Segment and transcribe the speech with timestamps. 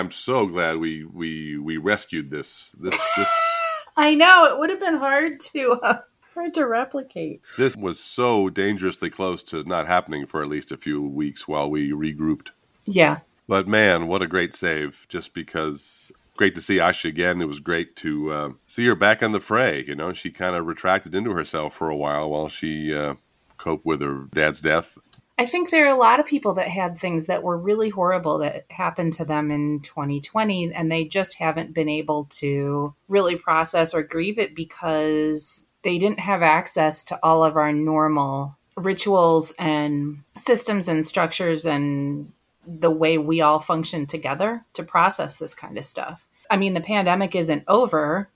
[0.00, 2.74] I'm so glad we we we rescued this.
[2.80, 3.28] This this
[3.96, 6.00] I know it would have been hard to uh,
[6.32, 7.42] hard to replicate.
[7.58, 11.70] this was so dangerously close to not happening for at least a few weeks while
[11.70, 12.48] we regrouped.
[12.86, 13.18] Yeah.
[13.46, 15.04] But man, what a great save!
[15.10, 17.42] Just because great to see Asha again.
[17.42, 19.84] It was great to uh, see her back in the fray.
[19.86, 23.16] You know, she kind of retracted into herself for a while while she uh,
[23.58, 24.96] coped with her dad's death.
[25.40, 28.36] I think there are a lot of people that had things that were really horrible
[28.38, 33.94] that happened to them in 2020, and they just haven't been able to really process
[33.94, 40.18] or grieve it because they didn't have access to all of our normal rituals and
[40.36, 42.30] systems and structures and
[42.66, 46.22] the way we all function together to process this kind of stuff.
[46.50, 48.28] I mean, the pandemic isn't over.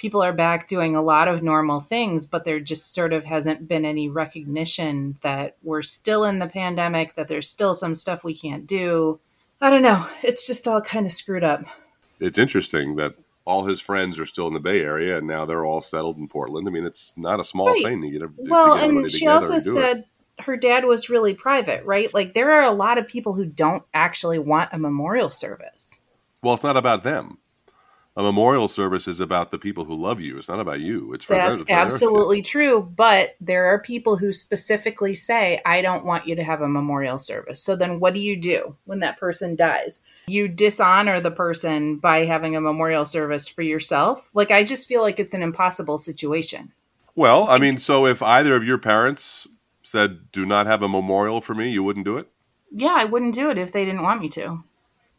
[0.00, 3.68] People are back doing a lot of normal things, but there just sort of hasn't
[3.68, 8.34] been any recognition that we're still in the pandemic, that there's still some stuff we
[8.34, 9.20] can't do.
[9.60, 10.06] I don't know.
[10.22, 11.64] It's just all kind of screwed up.
[12.18, 15.66] It's interesting that all his friends are still in the Bay Area and now they're
[15.66, 16.66] all settled in Portland.
[16.66, 17.84] I mean, it's not a small Right.
[17.84, 18.22] thing to get.
[18.22, 19.60] A, Well, to get and she also do it.
[19.60, 20.04] said
[20.38, 22.12] her dad was really private, right?
[22.14, 26.00] Like there are a lot of people who don't actually want a memorial service.
[26.42, 27.36] Well, it's not about them.
[28.20, 30.36] A memorial service is about the people who love you.
[30.36, 31.14] It's not about you.
[31.14, 32.82] It's for That's their- absolutely true.
[32.94, 37.18] But there are people who specifically say, I don't want you to have a memorial
[37.18, 37.62] service.
[37.62, 40.02] So then what do you do when that person dies?
[40.26, 44.28] You dishonor the person by having a memorial service for yourself.
[44.34, 46.72] Like, I just feel like it's an impossible situation.
[47.14, 49.46] Well, I mean, so if either of your parents
[49.82, 52.28] said, "Do not have a memorial for me," you wouldn't do it.
[52.70, 54.62] Yeah, I wouldn't do it if they didn't want me to.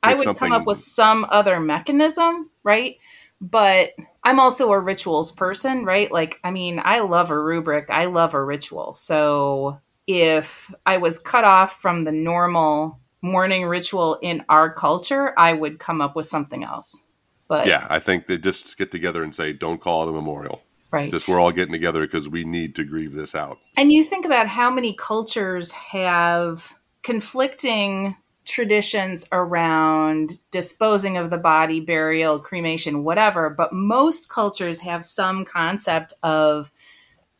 [0.03, 2.97] I would come up with some other mechanism, right?
[3.39, 3.91] But
[4.23, 6.11] I'm also a rituals person, right?
[6.11, 8.93] Like, I mean, I love a rubric, I love a ritual.
[8.93, 15.53] So if I was cut off from the normal mourning ritual in our culture, I
[15.53, 17.05] would come up with something else.
[17.47, 20.61] But, Yeah, I think they just get together and say, "Don't call it a memorial."
[20.91, 21.09] right.
[21.09, 23.57] Just we're all getting together because we need to grieve this out.
[23.77, 28.15] And you think about how many cultures have conflicting
[28.45, 36.13] traditions around disposing of the body, burial, cremation, whatever, but most cultures have some concept
[36.23, 36.71] of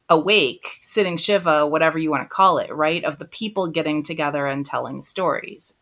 [0.09, 3.03] awake, sitting Shiva, whatever you want to call it, right?
[3.03, 5.75] Of the people getting together and telling stories.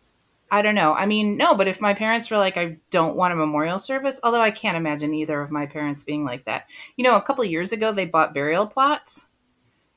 [0.51, 0.93] I don't know.
[0.93, 4.19] I mean, no, but if my parents were like, I don't want a memorial service,
[4.23, 6.65] although I can't imagine either of my parents being like that.
[6.95, 9.25] You know, a couple of years ago, they bought burial plots.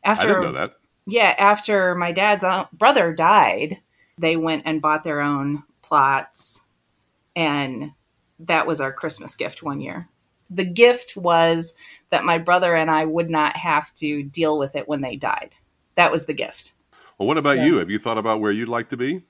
[0.05, 0.75] After I didn't know that.
[1.07, 3.79] yeah, after my dad's uh, brother died,
[4.19, 6.63] they went and bought their own plots.
[7.35, 7.93] And
[8.41, 10.09] that was our Christmas gift one year.
[10.51, 11.77] The gift was
[12.11, 15.55] that my brother and I would not have to deal with it when they died.
[15.95, 16.73] That was the gift.
[17.19, 17.77] Well, what about So- you?
[17.77, 19.23] Have you thought about where you'd like to be?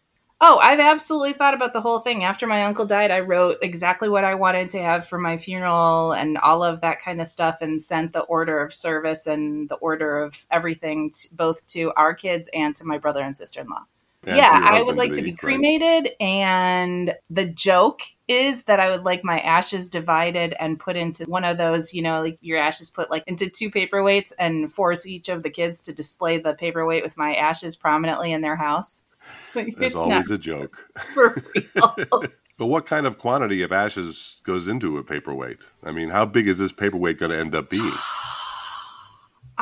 [0.44, 2.24] Oh, I've absolutely thought about the whole thing.
[2.24, 6.10] After my uncle died, I wrote exactly what I wanted to have for my funeral
[6.10, 9.76] and all of that kind of stuff and sent the order of service and the
[9.76, 13.76] order of everything to, both to our kids and to my brother and sister-in-law.
[13.76, 13.86] And
[14.26, 15.38] yeah, I would like to be right.
[15.38, 21.24] cremated and the joke is that I would like my ashes divided and put into
[21.24, 25.06] one of those, you know, like your ashes put like into two paperweights and force
[25.06, 29.02] each of the kids to display the paperweight with my ashes prominently in their house.
[29.54, 30.78] Like, always a joke.
[31.14, 32.24] for real.
[32.58, 35.58] But what kind of quantity of ashes goes into a paperweight?
[35.82, 37.90] I mean, how big is this paperweight going to end up being?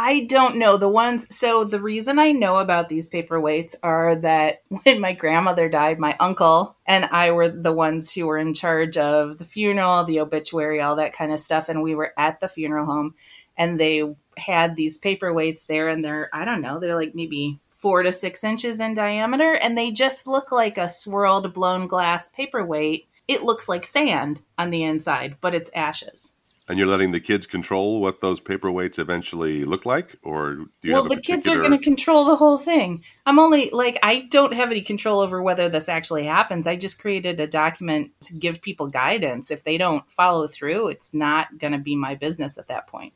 [0.02, 1.26] I don't know the ones.
[1.36, 6.16] So the reason I know about these paperweights are that when my grandmother died, my
[6.18, 10.80] uncle and I were the ones who were in charge of the funeral, the obituary,
[10.80, 13.14] all that kind of stuff, and we were at the funeral home,
[13.58, 14.02] and they
[14.38, 18.42] had these paperweights there, and they're I don't know, they're like maybe four to six
[18.42, 23.06] inches in diameter, and they just look like a swirled blown glass paperweight.
[23.28, 26.32] It looks like sand on the inside, but it's ashes.
[26.68, 30.92] And you're letting the kids control what those paperweights eventually look like, or do you
[30.92, 33.02] well, the kids are going to control the whole thing.
[33.26, 36.68] I'm only like I don't have any control over whether this actually happens.
[36.68, 39.50] I just created a document to give people guidance.
[39.50, 43.14] If they don't follow through, it's not going to be my business at that point.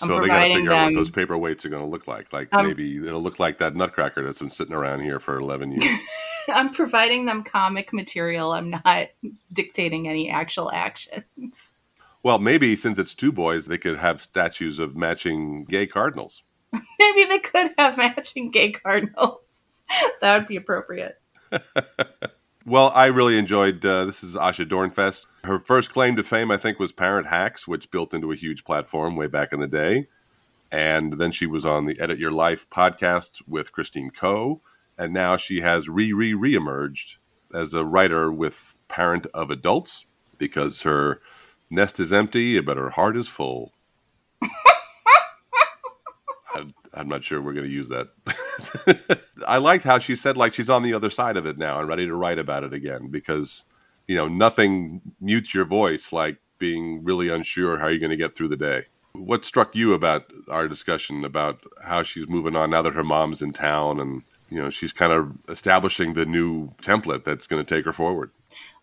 [0.00, 2.32] I'm So they got to figure out what those paperweights are going to look like.
[2.32, 5.72] Like Um, maybe it'll look like that Nutcracker that's been sitting around here for 11
[5.72, 6.00] years.
[6.48, 8.52] I'm providing them comic material.
[8.52, 9.08] I'm not
[9.52, 11.72] dictating any actual actions.
[12.22, 16.42] Well, maybe since it's two boys, they could have statues of matching gay cardinals.
[16.72, 19.64] Maybe they could have matching gay cardinals.
[20.20, 21.20] that would be appropriate.
[22.68, 25.24] Well, I really enjoyed uh, this is Asha Dornfest.
[25.42, 28.62] Her first claim to fame, I think, was Parent Hacks, which built into a huge
[28.62, 30.08] platform way back in the day.
[30.70, 34.60] And then she was on the Edit Your Life podcast with Christine Koh.
[34.98, 37.16] And now she has re re re emerged
[37.54, 40.04] as a writer with Parent of Adults.
[40.36, 41.22] because her
[41.70, 43.72] nest is empty, but her heart is full.
[46.54, 48.08] I, I'm not sure we're going to use that.
[49.46, 51.88] I liked how she said, like, she's on the other side of it now and
[51.88, 53.64] ready to write about it again because,
[54.06, 58.34] you know, nothing mutes your voice like being really unsure how you're going to get
[58.34, 58.84] through the day.
[59.12, 63.42] What struck you about our discussion about how she's moving on now that her mom's
[63.42, 67.74] in town and, you know, she's kind of establishing the new template that's going to
[67.74, 68.30] take her forward?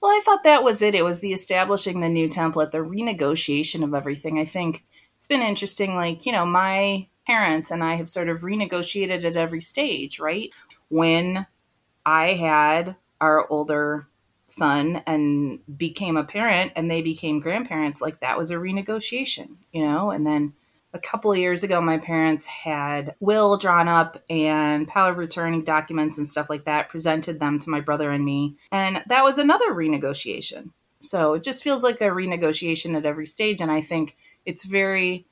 [0.02, 0.96] Well, I thought that was it.
[0.96, 4.40] It was the establishing the new template, the renegotiation of everything.
[4.40, 4.84] I think
[5.18, 5.96] it's been interesting.
[5.96, 10.52] Like, you know, my parents and I have sort of renegotiated at every stage, right?
[10.90, 11.48] When
[12.06, 14.08] I had our older
[14.48, 19.84] son and became a parent and they became grandparents, like that was a renegotiation, you
[19.86, 20.12] know?
[20.12, 20.54] And then
[20.96, 25.62] a couple of years ago, my parents had will drawn up and power of attorney
[25.62, 28.56] documents and stuff like that, presented them to my brother and me.
[28.72, 30.72] And that was another renegotiation.
[31.02, 33.60] So it just feels like a renegotiation at every stage.
[33.60, 34.16] And I think
[34.46, 35.26] it's very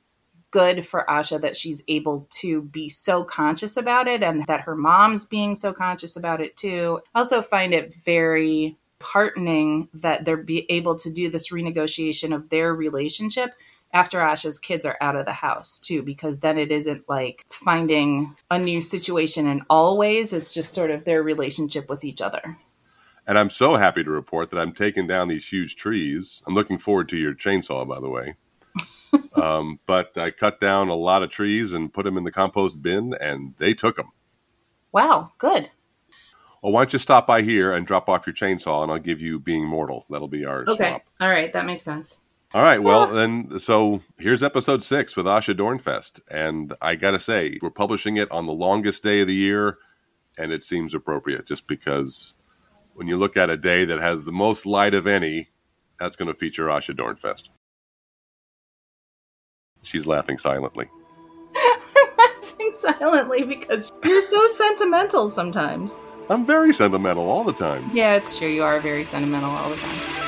[0.50, 4.76] good for Asha that she's able to be so conscious about it and that her
[4.76, 7.00] mom's being so conscious about it too.
[7.14, 12.50] I also find it very heartening that they're be able to do this renegotiation of
[12.50, 13.50] their relationship
[13.94, 18.34] after Asha's kids are out of the house too, because then it isn't like finding
[18.50, 20.32] a new situation in all ways.
[20.32, 22.58] It's just sort of their relationship with each other.
[23.26, 26.42] And I'm so happy to report that I'm taking down these huge trees.
[26.46, 28.34] I'm looking forward to your chainsaw, by the way.
[29.34, 32.82] um, but I cut down a lot of trees and put them in the compost
[32.82, 34.10] bin, and they took them.
[34.92, 35.70] Wow, good.
[36.62, 39.20] Well, why don't you stop by here and drop off your chainsaw, and I'll give
[39.20, 40.04] you Being Mortal.
[40.10, 40.90] That'll be our okay.
[40.90, 41.02] swap.
[41.20, 42.18] All right, that makes sense.
[42.54, 42.80] All right.
[42.80, 46.20] Well, then, so here's episode six with Asha Dornfest.
[46.30, 49.78] And I got to say, we're publishing it on the longest day of the year,
[50.38, 52.34] and it seems appropriate just because
[52.94, 55.48] when you look at a day that has the most light of any,
[55.98, 57.48] that's going to feature Asha Dornfest.
[59.82, 60.88] She's laughing silently.
[61.56, 61.80] I'm
[62.18, 66.00] laughing silently because you're so sentimental sometimes.
[66.30, 67.90] I'm very sentimental all the time.
[67.92, 68.48] Yeah, it's true.
[68.48, 70.23] You are very sentimental all the time.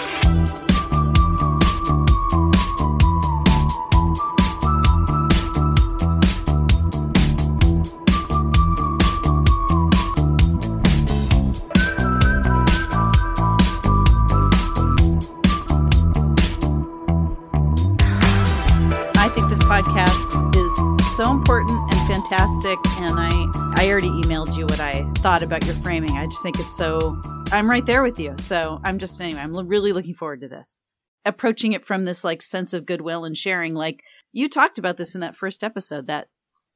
[21.27, 22.79] So important and fantastic.
[23.01, 26.13] And I, I already emailed you what I thought about your framing.
[26.13, 27.21] I just think it's so,
[27.51, 28.37] I'm right there with you.
[28.39, 30.83] So I'm just, anyway, I'm really looking forward to this.
[31.25, 33.75] Approaching it from this like sense of goodwill and sharing.
[33.75, 36.29] Like you talked about this in that first episode, that,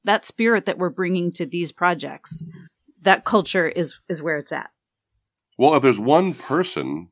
[0.02, 2.44] that spirit that we're bringing to these projects,
[3.02, 4.70] that culture is, is where it's at.
[5.58, 7.11] Well, if there's one person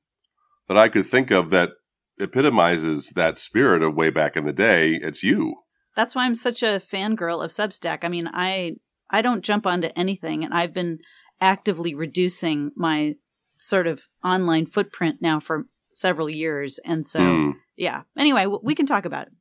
[0.67, 1.71] that I could think of that
[2.19, 5.55] epitomizes that spirit of way back in the day, it's you
[5.99, 7.99] that's why I'm such a fangirl of Substack.
[8.03, 8.77] I mean, I
[9.11, 11.01] I don't jump onto anything, and I've been
[11.41, 13.17] actively reducing my
[13.59, 17.55] sort of online footprint now for several years, and so mm.
[17.77, 18.03] yeah.
[18.17, 19.33] Anyway, we can talk about it.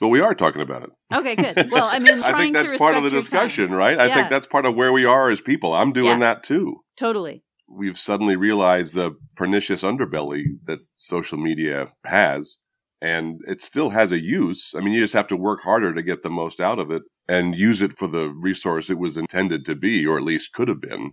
[0.00, 0.90] But we are talking about it.
[1.14, 1.70] Okay, good.
[1.70, 3.76] Well, I mean, I think that's part of the discussion, time.
[3.76, 3.98] right?
[3.98, 5.72] I think that's part of where we are as people.
[5.72, 6.34] I'm doing yeah.
[6.34, 6.80] that too.
[6.96, 7.44] Totally.
[7.68, 12.58] We've suddenly realized the pernicious underbelly that social media has
[13.02, 14.74] and it still has a use.
[14.76, 17.02] I mean, you just have to work harder to get the most out of it
[17.28, 20.68] and use it for the resource it was intended to be, or at least could
[20.68, 21.10] have been.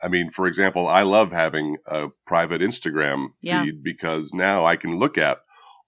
[0.00, 3.64] I mean, for example, I love having a private Instagram yeah.
[3.64, 5.38] feed because now I can look at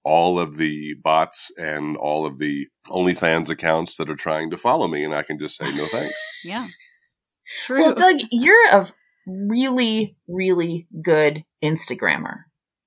[0.02, 4.88] all of the bots and all of the OnlyFans accounts that are trying to follow
[4.88, 6.14] me, and I can just say no thanks.
[6.44, 6.66] yeah.
[7.64, 7.80] True.
[7.80, 8.88] Well, Doug, you're a
[9.26, 12.42] really, really good Instagrammer.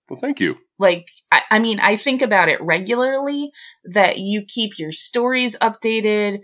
[0.09, 0.57] Well, thank you.
[0.79, 3.51] Like, I, I mean, I think about it regularly
[3.85, 6.39] that you keep your stories updated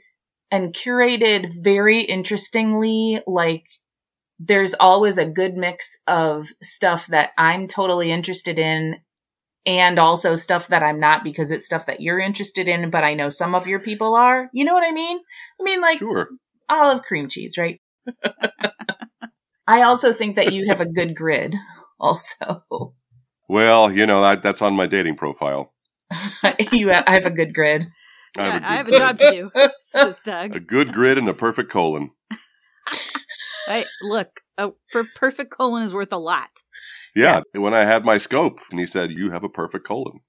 [0.52, 3.22] and curated very interestingly.
[3.26, 3.66] Like,
[4.40, 8.98] there's always a good mix of stuff that I'm totally interested in
[9.66, 13.14] and also stuff that I'm not because it's stuff that you're interested in, but I
[13.14, 14.50] know some of your people are.
[14.52, 15.18] You know what I mean?
[15.60, 16.30] I mean, like, sure.
[16.70, 17.80] olive cream cheese, right?
[19.68, 21.56] I also think that you have a good grid,
[21.98, 22.94] also.
[23.54, 25.76] Well, you know that that's on my dating profile.
[26.72, 27.86] you, have, I have a good grid.
[28.36, 30.56] I have, I have a job to do, says Doug.
[30.56, 32.10] A good grid and a perfect colon.
[33.68, 36.50] I look, a for perfect colon is worth a lot.
[37.16, 40.22] Yeah, yeah, when I had my scope, and he said, "You have a perfect colon,"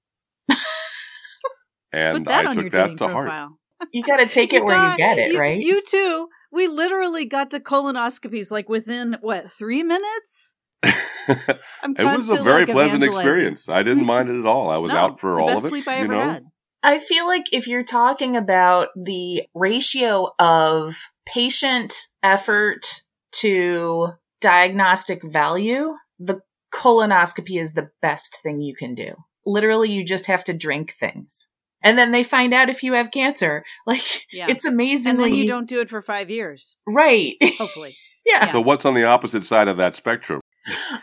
[1.91, 3.57] and I took that to profile.
[3.81, 3.89] heart.
[3.91, 5.59] You got to take it where got, you get it, you, right?
[5.59, 6.27] You too.
[6.51, 10.64] We literally got to colonoscopies like within what three minutes I'm
[11.27, 11.57] it
[11.99, 13.69] was a very like, pleasant experience.
[13.69, 14.69] I didn't mind it at all.
[14.69, 15.69] I was No, out for it's the all best of it.
[15.69, 16.45] sleep I you ever know, had.
[16.83, 23.01] I feel like if you're talking about the ratio of patient effort
[23.33, 24.09] to
[24.41, 26.41] diagnostic value, the
[26.73, 29.15] colonoscopy is the best thing you can do.
[29.45, 31.47] Literally, you just have to drink things.
[31.81, 33.63] And then they find out if you have cancer.
[33.87, 34.01] Like,
[34.31, 34.47] Yeah.
[34.49, 35.11] it's amazing.
[35.11, 37.33] and then you don't do it for five years, Right.
[37.57, 37.95] hopefully.
[38.25, 38.51] yeah.
[38.51, 40.41] So what's on the opposite side of that spectrum?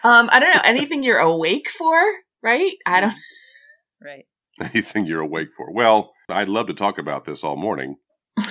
[0.04, 0.62] Um, I don't know.
[0.64, 2.00] Anything you're awake for,
[2.42, 2.72] right?
[2.86, 3.14] I don't.
[4.02, 4.26] Right.
[4.60, 5.72] Anything you're awake for?
[5.72, 7.96] Well, I'd love to talk about this all morning.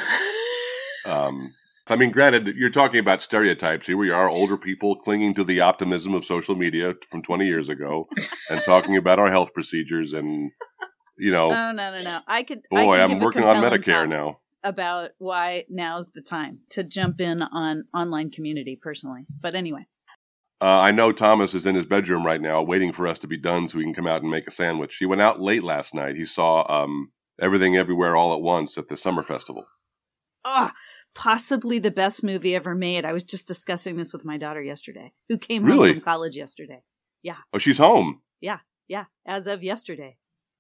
[1.06, 1.54] Um,
[1.88, 3.86] I mean, granted, you're talking about stereotypes.
[3.88, 7.70] Here we are, older people clinging to the optimism of social media from 20 years
[7.70, 8.08] ago,
[8.50, 10.14] and talking about our health procedures.
[10.14, 10.52] And
[11.18, 12.20] you know, No, no, no, no.
[12.28, 12.62] I could.
[12.72, 14.40] I boy, could I'm working on Medicare now.
[14.64, 19.26] About why now's the time to jump in on online community personally.
[19.42, 19.88] But anyway,
[20.62, 23.38] Uh, I know Thomas is in his bedroom right now, waiting for us to be
[23.38, 24.98] done so he can come out and make a sandwich.
[24.98, 26.16] He went out late last night.
[26.16, 29.66] He saw um, everything, everywhere, all at once at the summer festival.
[30.46, 30.70] oh,
[31.16, 33.06] possibly the best movie ever made.
[33.06, 35.90] I was just discussing this with my daughter yesterday, who came Really?
[35.90, 36.84] home from college yesterday.
[37.24, 37.38] Yeah.
[37.54, 38.22] Oh, she's home.
[38.40, 40.18] Yeah, yeah, as of yesterday,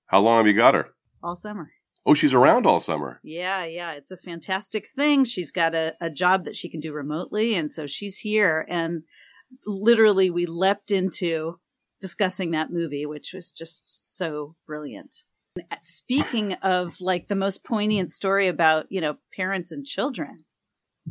[0.07, 0.89] How long have you got her?
[1.23, 1.71] all summer.
[2.07, 3.19] Oh, she's around all summer.
[3.23, 5.23] Yeah, yeah, it's a fantastic thing.
[5.25, 8.65] She's got a, a job that she can do remotely, and so she's here.
[8.67, 9.03] And
[9.65, 11.59] literally, we leapt into
[11.99, 15.15] discussing that movie, which was just so brilliant.
[15.55, 20.45] And Speaking of like the most poignant story about, you know, parents and children,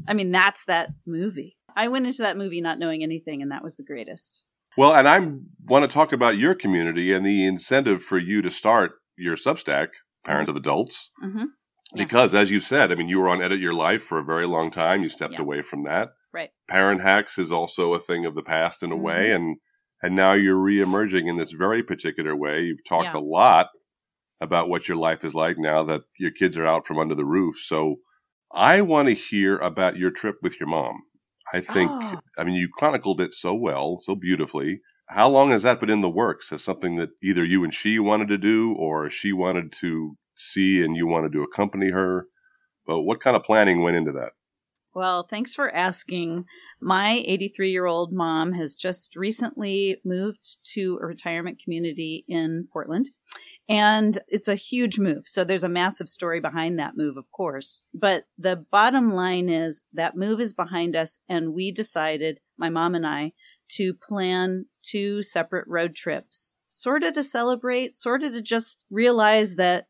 [0.09, 1.57] I mean, that's that movie.
[1.77, 4.45] I went into that movie not knowing anything, and that was the greatest.
[4.77, 5.19] Well, and I
[5.67, 9.89] want to talk about your community and the incentive for you to start your Substack,
[10.25, 11.45] Parents of Adults, Mm-hmm.
[11.95, 12.05] Yeah.
[12.05, 14.47] because as you said, I mean, you were on Edit Your Life for a very
[14.47, 15.03] long time.
[15.03, 15.41] You stepped Yeah.
[15.43, 16.11] away from that.
[16.33, 16.51] Right.
[16.69, 19.05] Parent Hacks is also a thing of the past in a Mm-hmm.
[19.05, 19.57] way, and
[20.03, 22.63] and now you're reemerging in this very particular way.
[22.63, 23.17] You've talked Yeah.
[23.17, 23.69] a lot
[24.41, 27.25] about what your life is like now that your kids are out from under the
[27.27, 27.57] roof.
[27.61, 27.97] So
[28.53, 31.03] I want to hear about your trip with your mom.
[31.53, 32.21] I think, Oh.
[32.39, 34.81] I mean, you chronicled it so well, so beautifully.
[35.09, 36.53] How long has that been in the works?
[36.53, 40.83] As something that either you and she wanted to do, or she wanted to see
[40.85, 42.27] and you wanted to accompany her?
[42.87, 44.33] But what kind of planning went into that?
[44.93, 46.47] Well, thanks for asking.
[46.81, 53.11] My 83 year old mom has just recently moved to a retirement community in Portland.
[53.69, 55.25] And it's a huge move.
[55.27, 57.85] So there's a massive story behind that move, of course.
[57.95, 61.21] But the bottom line is that move is behind us.
[61.29, 63.33] And we decided, my mom and I,
[63.77, 69.55] to plan two separate road trips, sort of to celebrate, sort of to just realize
[69.55, 69.87] that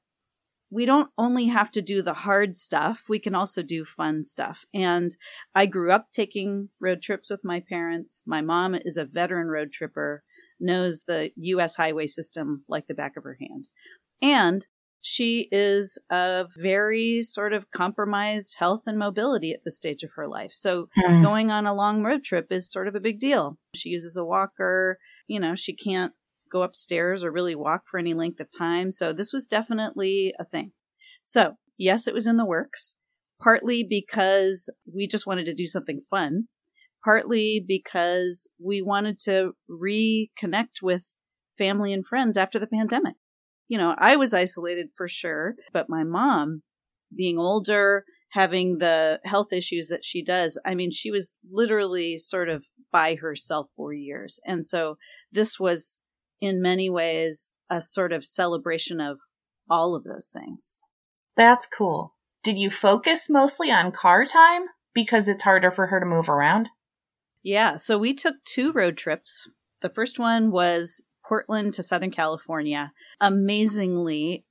[0.70, 4.64] we don't only have to do the hard stuff, we can also do fun stuff.
[4.72, 5.14] And
[5.54, 8.22] I grew up taking road trips with my parents.
[8.26, 10.22] My mom is a veteran road tripper,
[10.60, 13.68] knows the US highway system like the back of her hand.
[14.22, 14.66] And
[15.02, 20.28] she is a very sort of compromised health and mobility at this stage of her
[20.28, 20.52] life.
[20.52, 21.22] So Hmm.
[21.22, 23.58] going on a long road trip is sort of a big deal.
[23.74, 24.98] She uses a walker.
[25.26, 26.12] You know, she can't
[26.50, 28.90] go upstairs or really walk for any length of time.
[28.90, 30.72] So this was definitely a thing.
[31.20, 32.96] So, yes, it was in the works,
[33.40, 36.44] partly because we just wanted to do something fun,
[37.04, 41.16] partly because we wanted to reconnect with
[41.58, 43.14] family and friends after the pandemic.
[43.68, 46.62] You know, I was isolated for sure, but my mom,
[47.16, 52.48] being older, having the health issues that she does, I mean, she was literally sort
[52.48, 54.40] of by herself for years.
[54.44, 54.96] And so
[55.30, 56.00] this was
[56.40, 59.18] in many ways a sort of celebration of
[59.68, 60.80] all of those things.
[61.36, 62.14] That's cool.
[62.42, 64.62] Did you focus mostly on car time
[64.94, 66.68] because it's harder for her to move around?
[67.42, 69.48] Yeah, so we took two road trips.
[69.80, 72.92] The first one was Portland to Southern California.
[73.20, 74.44] Amazingly,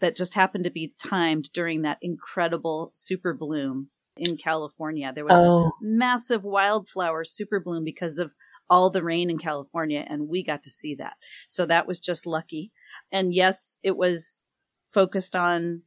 [0.00, 5.12] that just happened to be timed during that incredible super bloom in California.
[5.14, 5.66] There was Oh.
[5.68, 8.32] a massive wildflower super bloom because of
[8.70, 11.16] all the rain in California, and we got to see that.
[11.48, 12.72] So that was just lucky.
[13.10, 14.44] And yes, it was
[14.92, 15.82] focused on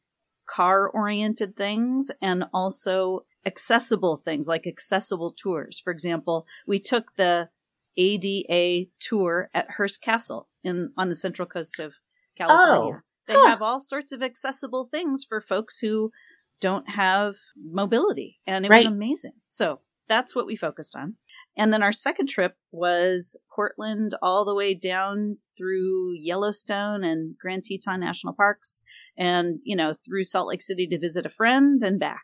[0.48, 5.80] car oriented things and also accessible things like accessible tours.
[5.80, 7.50] For example, we took the
[7.98, 11.94] ADA tour at Hearst Castle in on the central coast of
[12.38, 12.96] California.
[12.96, 13.50] Oh, they Huh.
[13.50, 16.12] have all sorts of accessible things for folks who
[16.60, 18.86] don't have mobility and it Right.
[18.86, 19.34] was amazing.
[19.48, 21.16] So that's what we focused on.
[21.58, 27.64] And then our second trip was Portland all the way down through Yellowstone and Grand
[27.64, 28.82] Teton National Parks
[29.18, 32.24] and, you know, through Salt Lake City to visit a friend and back.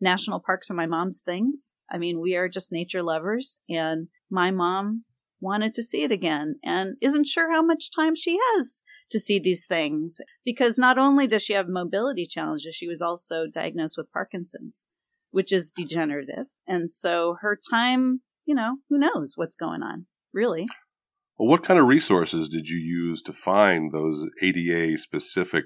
[0.00, 1.72] National parks are my mom's things.
[1.90, 5.04] I mean, we are just nature lovers and my mom
[5.42, 9.38] wanted to see it again and isn't sure how much time she has to see
[9.38, 14.10] these things because not only does she have mobility challenges, she was also diagnosed with
[14.12, 14.86] Parkinson's,
[15.32, 16.46] which is degenerative.
[16.66, 20.66] And so her time, you know, who knows what's going on, really.
[21.38, 25.64] Well, what kind of resources did you use to find those ADA specific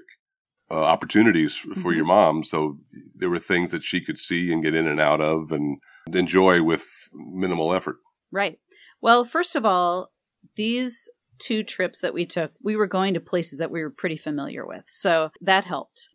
[0.71, 1.91] uh, opportunities for mm-hmm.
[1.91, 2.43] your mom?
[2.43, 2.79] So
[3.13, 5.77] there were things that she could see and get in and out of and
[6.11, 7.97] enjoy with minimal effort.
[8.31, 8.57] Right.
[9.01, 10.11] Well, first of all,
[10.55, 11.09] these
[11.39, 14.65] two trips that we took, we were going to places that we were pretty familiar
[14.65, 14.83] with.
[14.87, 16.09] So that helped.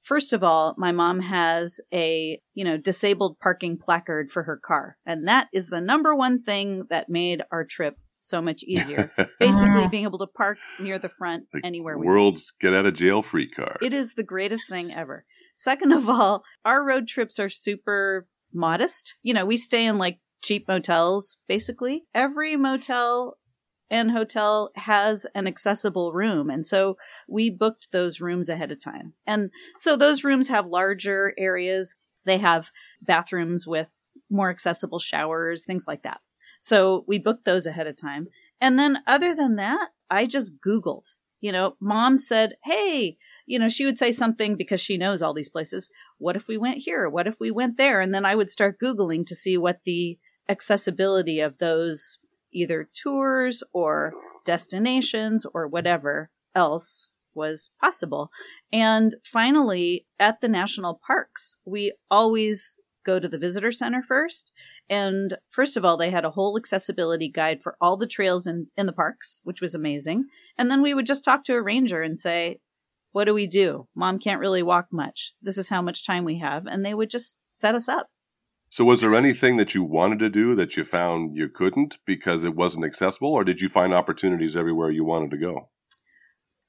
[0.00, 4.96] First of all, my mom has a, you know, disabled parking placard for her car.
[5.04, 9.12] And that is the number one thing that made our trip so much easier.
[9.40, 12.94] Basically being able to park near the front the anywhere we World's get out of
[12.94, 13.76] jail free car.
[13.82, 15.24] It is the greatest thing ever.
[15.54, 19.16] Second of all, our road trips are super modest.
[19.22, 22.04] You know, we stay in like cheap motels, basically.
[22.14, 23.36] Every motel
[23.90, 26.48] and hotel has an accessible room.
[26.48, 26.96] And so
[27.28, 29.14] we booked those rooms ahead of time.
[29.26, 31.94] And so those rooms have larger areas.
[32.24, 32.70] They have
[33.02, 33.92] bathrooms with
[34.30, 36.20] more accessible showers, things like that.
[36.60, 38.28] So we booked those ahead of time.
[38.60, 41.14] And then other than that, I just Googled.
[41.40, 43.16] You know, mom said, Hey,
[43.46, 45.90] you know, she would say something because she knows all these places.
[46.18, 47.08] What if we went here?
[47.08, 48.00] What if we went there?
[48.00, 50.18] And then I would start Googling to see what the
[50.48, 52.18] accessibility of those
[52.52, 54.12] either tours or
[54.44, 58.30] destinations or whatever else was possible.
[58.72, 64.52] And finally, at the national parks, we always go to the visitor center first.
[64.88, 68.66] And first of all, they had a whole accessibility guide for all the trails in,
[68.76, 70.26] in the parks, which was amazing.
[70.58, 72.60] And then we would just talk to a ranger and say,
[73.12, 73.88] what do we do?
[73.94, 75.32] Mom can't really walk much.
[75.42, 76.66] This is how much time we have.
[76.66, 78.08] And they would just set us up.
[78.72, 82.44] So, was there anything that you wanted to do that you found you couldn't because
[82.44, 85.68] it wasn't accessible, or did you find opportunities everywhere you wanted to go?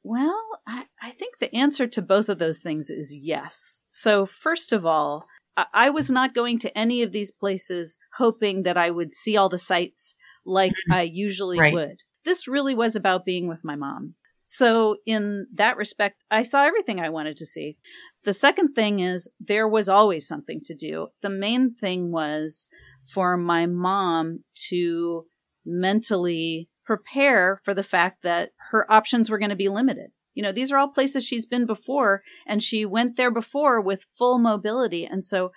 [0.04, 3.82] Well, I, I think the answer to both of those things is yes.
[3.92, 8.64] So, first of all, I, I was not going to any of these places hoping
[8.64, 10.74] that I would see all the sights like.
[10.92, 11.74] I usually right.
[11.74, 11.98] would.
[12.26, 14.16] This really was about being with my mom.
[14.54, 17.78] So, in that respect, I saw everything I wanted to see.
[18.26, 21.08] The second thing is there was always something to do.
[21.22, 22.68] The main thing was
[23.14, 25.24] for my mom to
[25.66, 30.12] mentally prepare for the fact that her options were going to be limited.
[30.34, 34.06] You know, these are all places she's been before, and she went there before with
[34.12, 35.06] full mobility.
[35.06, 35.54] And so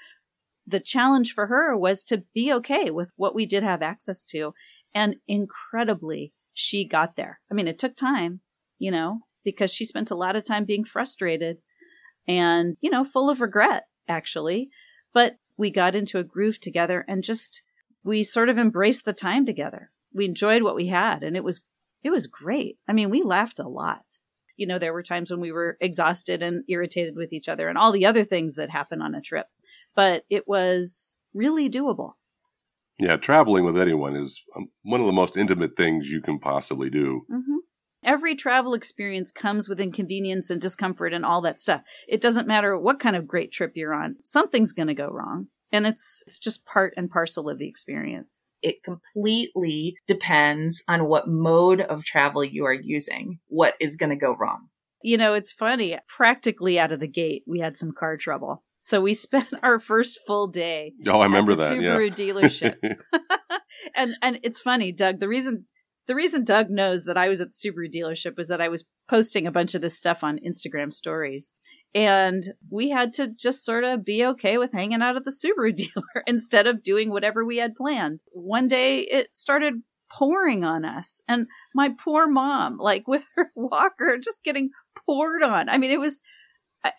[0.68, 4.54] the challenge for her was to be okay with what we did have access to.
[4.94, 7.40] And incredibly, she got there.
[7.50, 8.38] I mean, it took time,
[8.84, 11.56] you know, because she spent a lot of time being frustrated
[12.28, 14.68] and, you know, full of regret, actually.
[15.14, 17.62] But we got into a groove together and just,
[18.02, 19.88] we sort of embraced the time together.
[20.12, 21.62] We enjoyed what we had and it was,
[22.02, 22.76] it was great.
[22.86, 24.04] I mean, we laughed a lot.
[24.58, 27.78] You know, there were times when we were exhausted and irritated with each other and
[27.78, 29.46] all the other things that happen on a trip,
[29.96, 32.12] but it was really doable.
[33.00, 36.90] Yeah, traveling with anyone is um, one of the most intimate things you can possibly
[36.90, 37.22] do.
[37.32, 37.56] Mm-hmm.
[38.04, 41.82] Every travel experience comes with inconvenience and discomfort and all that stuff.
[42.06, 44.16] It doesn't matter what kind of great trip you're on.
[44.24, 45.48] Something's going to go wrong.
[45.72, 48.42] And it's it's just part and parcel of the experience.
[48.62, 53.40] It completely depends on what mode of travel you are using.
[53.48, 54.68] What is going to go wrong?
[55.02, 55.98] You know, it's funny.
[56.08, 58.62] Practically out of the gate, we had some car trouble.
[58.78, 60.92] So we spent our first full day.
[61.06, 61.72] Oh, I remember that.
[61.72, 62.14] Subaru yeah.
[62.14, 62.76] dealership.
[63.96, 65.20] and and it's funny, Doug.
[65.20, 65.66] The reason
[66.06, 68.84] the reason Doug knows that I was at the Subaru dealership was that I was
[69.08, 71.54] posting a bunch of this stuff on Instagram stories.
[71.94, 75.74] And we had to just sort of be okay with hanging out at the Subaru
[75.76, 78.22] dealer instead of doing whatever we had planned.
[78.32, 79.74] One day it started
[80.12, 84.70] pouring on us and my poor mom, like with her walker, just getting
[85.06, 85.68] poured on.
[85.68, 86.20] I mean, it was,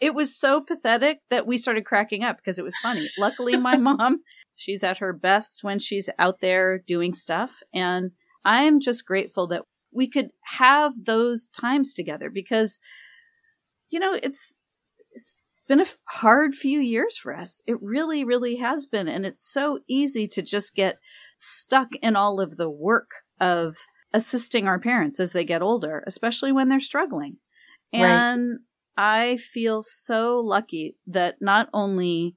[0.02, 3.08] it was so pathetic that we started cracking up because it was funny.
[3.20, 4.22] Luckily, my mom,
[4.56, 8.12] she's at her best when she's out there doing stuff and
[8.46, 12.80] I'm just grateful that we could have those times together because,
[13.90, 14.58] you know, it's,
[15.12, 17.62] it's, it's been a hard few years for us.
[17.66, 19.08] It really, really has been.
[19.08, 21.00] And it's so easy to just get
[21.38, 23.78] stuck in all of the work of
[24.14, 27.38] assisting our parents as they get older, especially when they're struggling.
[27.94, 28.60] And right.
[28.98, 32.36] I feel so lucky that not only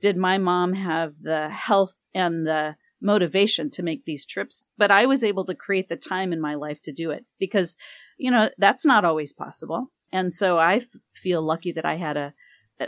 [0.00, 5.06] did my mom have the health and the motivation to make these trips, but I
[5.06, 7.76] was able to create the time in my life to do it because,
[8.16, 9.90] you know, that's not always possible.
[10.12, 12.32] And so I f- feel lucky that I had a,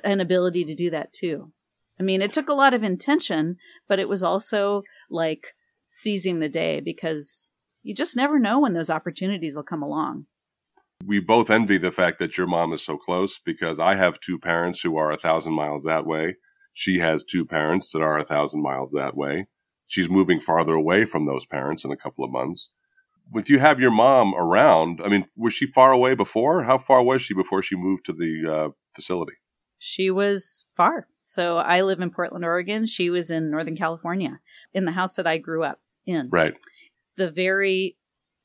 [0.04, 1.52] an ability to do that too.
[2.00, 3.56] I mean, it took a lot of intention,
[3.88, 5.54] but it was also like
[5.88, 7.50] seizing the day because,
[7.82, 10.26] you just never know when those opportunities will come along.
[11.04, 14.38] We both envy the fact that your mom is so close because I have two
[14.38, 16.36] parents who are a thousand miles that way.
[16.74, 19.46] She has two parents that are a thousand miles that way.
[19.88, 22.70] She's moving farther away from those parents in a couple of months.
[23.30, 26.62] With you have your mom around, I mean, was she far away before?
[26.62, 29.34] How far was she before she moved to the uh, facility?
[29.78, 31.06] She was far.
[31.22, 32.86] So I live in Portland, Oregon.
[32.86, 34.40] She was in Northern California
[34.72, 36.28] in the house that I grew up in.
[36.30, 36.54] Right.
[37.16, 37.96] The very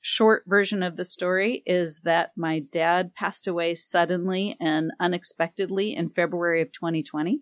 [0.02, 6.10] short version of the story is that my dad passed away suddenly and unexpectedly in
[6.10, 7.40] February of 2020.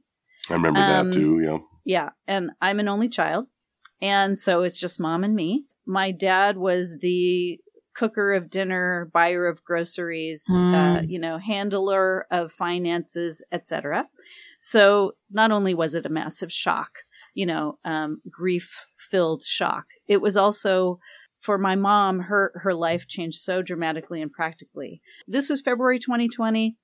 [0.50, 1.58] I remember um, that too, yeah.
[1.84, 2.10] Yeah.
[2.28, 3.48] And I'm an only child.
[4.02, 5.66] And so it's just mom and me.
[5.86, 7.60] My dad was the
[7.94, 11.00] cooker of dinner, buyer of groceries, mm.
[11.00, 14.08] uh, you know, handler of finances, etc.
[14.60, 17.00] So not only was it a massive shock,
[17.34, 21.00] you know, um, grief filled shock, it was also
[21.40, 25.02] for my mom, her her life changed so dramatically and practically.
[25.28, 26.78] This was February 2020,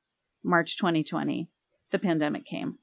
[0.44, 1.48] March 2020,
[1.92, 2.80] the pandemic came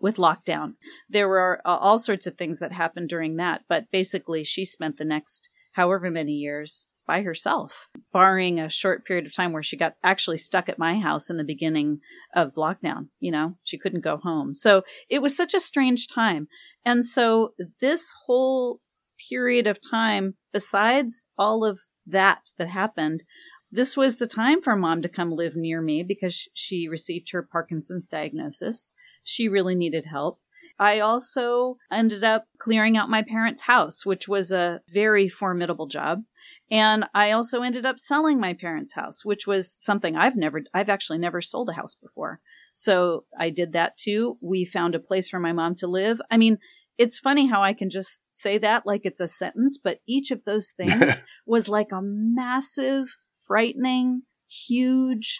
[0.00, 0.74] with lockdown.
[1.08, 4.96] There were uh, all sorts of things that happened during that, but basically she spent
[4.96, 9.76] the next however many years by herself, barring a short period of time where she
[9.76, 12.00] got actually stuck at my house in the beginning
[12.34, 13.08] of lockdown.
[13.20, 14.54] You know, she couldn't go home.
[14.54, 16.48] So it was such a strange time.
[16.84, 18.80] And so this whole
[19.28, 23.24] period of time, besides all of that that happened,
[23.70, 27.42] this was the time for mom to come live near me because she received her
[27.42, 28.92] Parkinson's diagnosis.
[29.24, 30.38] She really needed help.
[30.78, 36.24] I also ended up clearing out my parents' house, which was a very formidable job.
[36.70, 40.88] And I also ended up selling my parents' house, which was something I've never, I've
[40.88, 42.40] actually never sold a house before.
[42.72, 44.36] So I did that too.
[44.40, 46.20] We found a place for my mom to live.
[46.30, 46.58] I mean,
[46.98, 50.44] it's funny how I can just say that like it's a sentence, but each of
[50.44, 55.38] those things was like a massive, frightening, huge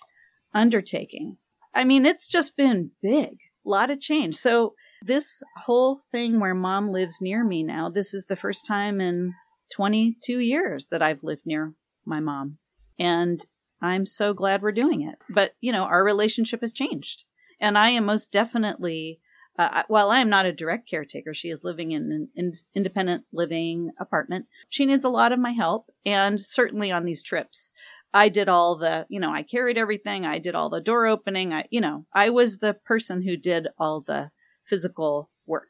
[0.52, 1.38] undertaking.
[1.74, 4.36] I mean, it's just been big, lot of change.
[4.36, 9.00] So this whole thing where mom lives near me now, this is the first time
[9.00, 9.34] in
[9.72, 11.74] 22 years that I've lived near
[12.04, 12.58] my mom.
[12.98, 13.40] And
[13.82, 15.16] I'm so glad we're doing it.
[15.28, 17.24] But, you know, our relationship has changed.
[17.60, 19.20] And I am most definitely
[19.56, 23.24] uh, while I am not a direct caretaker, she is living in an in- independent
[23.32, 24.46] living apartment.
[24.68, 27.72] She needs a lot of my help, and certainly on these trips,
[28.14, 30.24] I did all the, you know, I carried everything.
[30.24, 31.52] I did all the door opening.
[31.52, 34.30] I, you know, I was the person who did all the
[34.62, 35.68] physical work.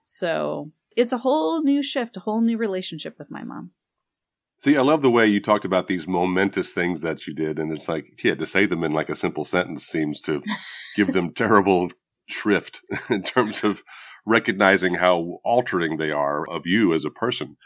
[0.00, 3.72] So it's a whole new shift, a whole new relationship with my mom.
[4.58, 7.58] See, I love the way you talked about these momentous things that you did.
[7.58, 10.42] And it's like, yeah, to say them in like a simple sentence seems to
[10.96, 11.90] give them terrible
[12.26, 13.82] shrift in terms of
[14.24, 17.56] recognizing how altering they are of you as a person.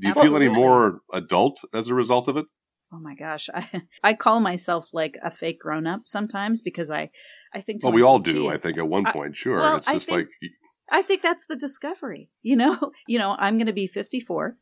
[0.00, 0.46] Do you Absolutely.
[0.46, 2.46] feel any more adult as a result of it?
[2.94, 7.10] Oh my gosh, I I call myself like a fake grown up sometimes because I
[7.52, 7.82] I think.
[7.82, 8.48] well, we all do.
[8.48, 9.58] I think at one point, I, sure.
[9.58, 10.50] Well, it's just think, like
[10.90, 12.30] I think that's the discovery.
[12.42, 14.56] You know, you know, I'm going to be 54.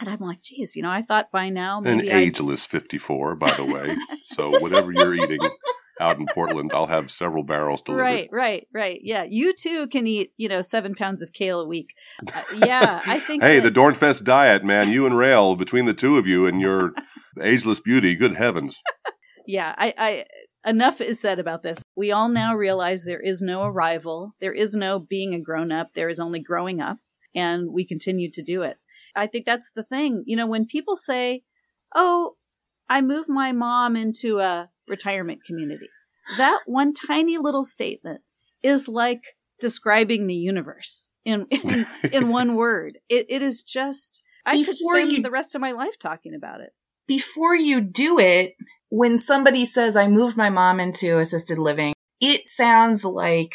[0.00, 3.52] And I'm like, geez, you know, I thought by now maybe an ageless 54, by
[3.52, 3.96] the way.
[4.24, 5.38] so whatever you're eating,
[6.00, 8.02] out in Portland, I'll have several barrels delivered.
[8.02, 9.00] Right, right, right.
[9.02, 11.94] Yeah, you too can eat, you know, seven pounds of kale a week.
[12.34, 13.42] Uh, yeah, I think.
[13.42, 14.90] hey, that- the Dornfest diet, man.
[14.90, 16.92] You and Rail, between the two of you and your
[17.40, 18.80] ageless beauty, good heavens.
[19.46, 20.24] yeah, I, I.
[20.64, 21.82] Enough is said about this.
[21.96, 24.34] We all now realize there is no arrival.
[24.40, 25.88] There is no being a grown up.
[25.94, 26.98] There is only growing up,
[27.34, 28.76] and we continue to do it.
[29.16, 30.22] I think that's the thing.
[30.26, 31.42] You know, when people say,
[31.96, 32.36] "Oh,
[32.88, 35.88] I moved my mom into a retirement community.
[36.36, 38.20] That one tiny little statement
[38.62, 39.22] is like
[39.60, 42.98] describing the universe in in, in one word.
[43.08, 46.34] It, it is just I Before could spend you, the rest of my life talking
[46.34, 46.72] about it.
[47.06, 48.54] Before you do it,
[48.88, 53.52] when somebody says I moved my mom into assisted living, it sounds like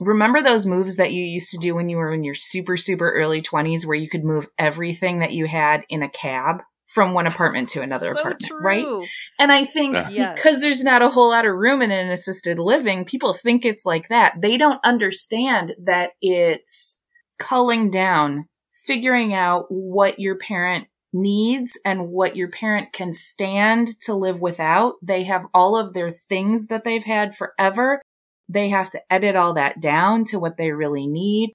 [0.00, 3.10] remember those moves that you used to do when you were in your super super
[3.12, 7.26] early 20s where you could move everything that you had in a cab from one
[7.26, 8.60] apartment to another so apartment, true.
[8.60, 9.08] right?
[9.38, 10.36] And I think yes.
[10.36, 13.86] because there's not a whole lot of room in an assisted living, people think it's
[13.86, 14.34] like that.
[14.42, 17.00] They don't understand that it's
[17.38, 18.46] culling down,
[18.84, 24.94] figuring out what your parent needs and what your parent can stand to live without.
[25.02, 28.00] They have all of their things that they've had forever.
[28.48, 31.52] They have to edit all that down to what they really need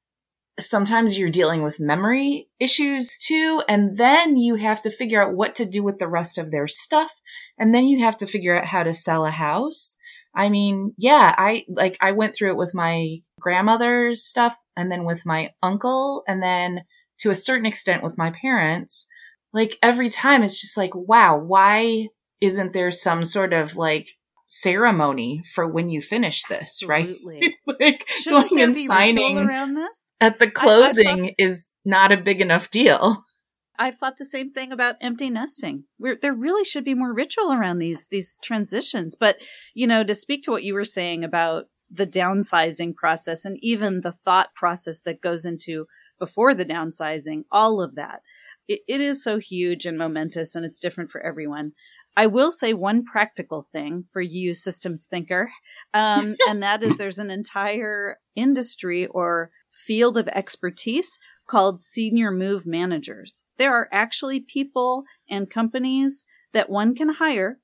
[0.60, 3.62] sometimes you're dealing with memory issues too.
[3.67, 6.67] And then you have to figure out what to do with the rest of their
[6.67, 7.12] stuff.
[7.58, 9.98] And then you have to figure out how to sell a house.
[10.36, 15.04] I mean, yeah, I like, I went through it with my grandmother's stuff and then
[15.04, 16.84] with my uncle and then
[17.20, 19.08] to a certain extent with my parents.
[19.54, 22.08] Like every time it's just like, wow, why
[22.42, 24.10] isn't there some sort of like
[24.48, 27.16] ceremony for when you finish this, right?
[27.80, 30.14] like Shouldn't going and signing around this?
[30.22, 33.24] at the I closing thought- is not a big enough deal.
[33.80, 35.84] I've thought the same thing about empty nesting.
[35.98, 39.16] Where there really should be more ritual around these these transitions.
[39.16, 39.38] But
[39.76, 44.02] you know, to speak to what you were saying about the downsizing process and even
[44.02, 45.88] the thought process that goes into
[46.20, 48.22] before the downsizing, all of that,
[48.68, 51.74] it, it is so huge and momentous, and it's different for everyone.
[52.16, 55.52] I will say one practical thing for you, systems thinker,
[55.94, 62.66] um, and that is there's an entire industry or field of expertise called senior move
[62.66, 63.44] managers.
[63.58, 67.60] There are actually people and companies that one can hire.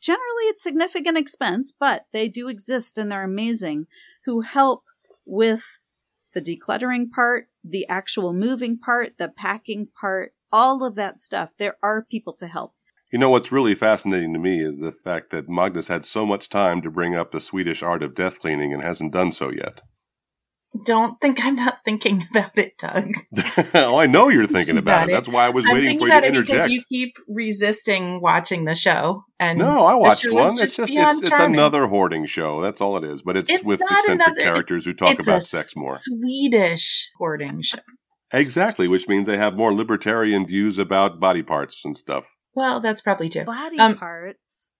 [0.00, 3.86] Generally, it's significant expense, but they do exist and they're amazing
[4.24, 4.84] who help
[5.26, 5.79] with
[6.32, 11.50] the decluttering part, the actual moving part, the packing part, all of that stuff.
[11.58, 12.74] There are people to help.
[13.12, 16.48] You know what's really fascinating to me is the fact that Magnus had so much
[16.48, 19.80] time to bring up the Swedish art of death cleaning and hasn't done so yet.
[20.86, 23.12] Don't think I'm not thinking about it, Doug.
[23.74, 25.12] oh, I know you're thinking about, About it.
[25.12, 25.14] it.
[25.16, 26.70] That's why I was I'm waiting for you about to it because interject.
[26.70, 30.52] you keep resisting watching the show, and no, I watched show is one.
[30.52, 32.60] It's just just it's, it's another hoarding show.
[32.60, 33.20] That's all it is.
[33.22, 35.96] But it's, It's with not eccentric another- characters who talk about sex more.
[35.96, 37.78] Swedish hoarding show.
[38.32, 42.26] Exactly, which means they have more libertarian views about body parts and stuff.
[42.54, 43.44] Well, that's probably true.
[43.44, 44.72] Body Um, parts.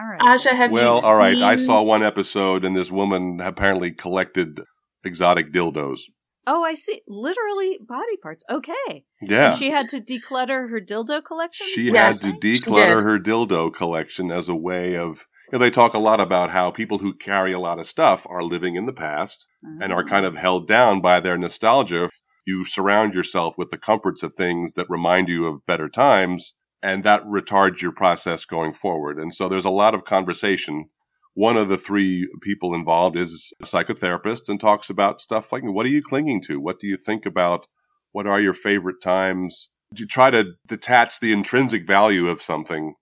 [0.00, 0.20] All right.
[0.20, 1.36] Asha, have you Well, all right.
[1.36, 4.60] I saw one episode, and this woman apparently collected
[5.06, 6.00] exotic dildos.
[6.46, 7.00] Oh, I see.
[7.08, 8.44] Literally body parts.
[8.50, 9.04] Okay.
[9.22, 9.48] Yeah.
[9.48, 11.66] And she had to declutter her dildo collection?
[11.68, 15.26] She Yes, had to declutter her dildo collection as a way of.
[15.52, 18.26] You know, they talk a lot about how people who carry a lot of stuff
[18.28, 19.46] are living in the past
[19.80, 20.28] and are kind ah.
[20.28, 22.10] of held down by their nostalgia.
[22.46, 27.04] You surround yourself with the comforts of things that remind you of better times, and
[27.04, 29.18] that retards your process going forward.
[29.18, 30.90] And so there's a lot of conversation.
[31.34, 35.86] One of the three people involved is a psychotherapist and talks about stuff like what
[35.86, 36.60] are you clinging to?
[36.60, 37.66] What do you think about?
[38.12, 39.70] What are your favorite times?
[39.96, 42.94] You try to detach the intrinsic value of something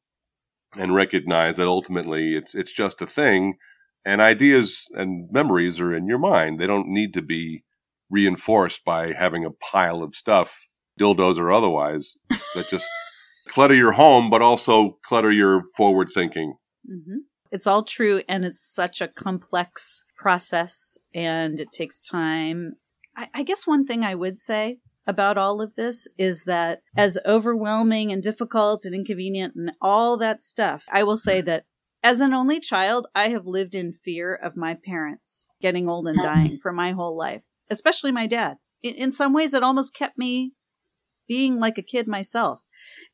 [0.78, 3.58] and recognize that ultimately it's it's just a thing
[4.04, 6.58] and ideas and memories are in your mind.
[6.58, 7.64] They don't need to be
[8.10, 10.66] reinforced by having a pile of stuff,
[11.00, 12.16] dildos or otherwise,
[12.54, 12.90] that just
[13.48, 16.54] clutter your home, but also clutter your forward thinking.
[16.86, 17.18] hmm
[17.52, 22.76] It's all true, and it's such a complex process, and it takes time.
[23.14, 27.18] I, I guess one thing I would say about all of this is that as
[27.26, 31.66] overwhelming and difficult and inconvenient and all that stuff, I will say that
[32.02, 36.18] as an only child, I have lived in fear of my parents getting old and
[36.22, 38.56] dying for my whole life, especially my dad.
[38.82, 40.54] In, in some ways, it almost kept me
[41.28, 42.60] being like a kid myself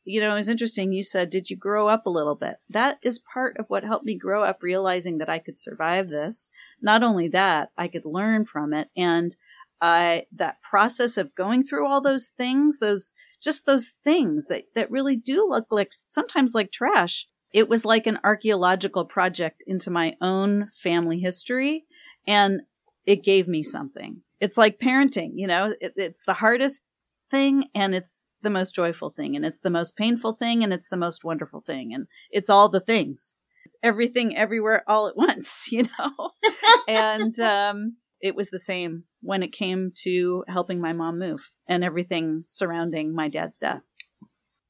[0.05, 0.92] you know, it's interesting.
[0.92, 2.57] You said, Did you grow up a little bit?
[2.71, 6.49] That is part of what helped me grow up, realizing that I could survive this.
[6.81, 8.88] Not only that, I could learn from it.
[8.97, 9.35] And
[9.81, 14.90] I, that process of going through all those things, those, just those things that, that
[14.90, 17.27] really do look like sometimes like trash.
[17.53, 21.85] It was like an archaeological project into my own family history.
[22.27, 22.62] And
[23.07, 24.23] it gave me something.
[24.40, 26.85] It's like parenting, you know, it, it's the hardest
[27.31, 30.88] thing and it's the most joyful thing and it's the most painful thing and it's
[30.88, 35.70] the most wonderful thing and it's all the things it's everything everywhere all at once
[35.72, 36.31] you know
[36.88, 41.85] and um it was the same when it came to helping my mom move and
[41.85, 43.83] everything surrounding my dad's death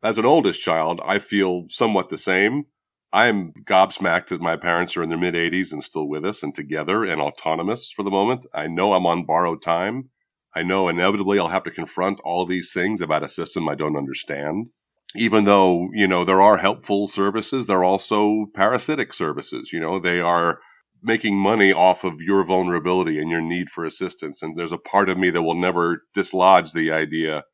[0.03, 2.67] As an oldest child, I feel somewhat the same.
[3.13, 6.55] I'm gobsmacked that my parents are in their mid 80s and still with us and
[6.55, 8.47] together and autonomous for the moment.
[8.53, 10.11] I know I'm on borrowed time.
[10.55, 13.97] I know inevitably I'll have to confront all these things about a system I don't
[13.97, 14.69] understand.
[15.15, 19.73] Even though, you know, there are helpful services, there are also parasitic services.
[19.73, 20.61] You know, they are
[21.03, 24.43] making money off of your vulnerability and your need for assistance.
[24.43, 27.45] And there's a part of me that will never dislodge the idea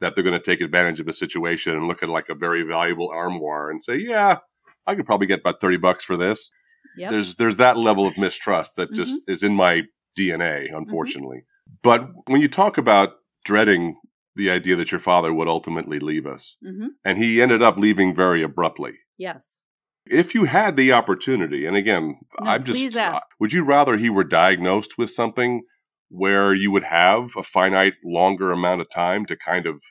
[0.00, 2.62] that they're going to take advantage of a situation and look at like a very
[2.62, 4.38] valuable armoire and say, yeah,
[4.86, 6.50] I could probably get about 30 bucks for this.
[6.96, 8.96] yep There's, there's that level of mistrust that mm-hmm.
[8.96, 9.82] just is in my
[10.18, 10.76] DNA, mm-hmm.
[10.76, 11.44] unfortunately.
[11.82, 13.10] But when you talk about
[13.44, 13.96] dreading
[14.36, 18.14] the idea that your father would ultimately leave us, hmm and he ended up leaving
[18.14, 18.94] very abruptly.
[19.18, 19.64] yes
[20.06, 23.26] If you had the opportunity, and again, No, I'm just, ask.
[23.40, 25.62] would you rather he were diagnosed with something
[26.10, 29.82] where you would have a finite longer amount of time to kind of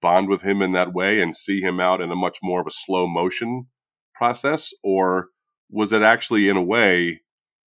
[0.00, 2.66] bond with him in that way and see him out in a much more of
[2.66, 3.66] a slow motion
[4.14, 4.72] process?
[4.82, 5.28] Or
[5.70, 7.20] was it actually in a way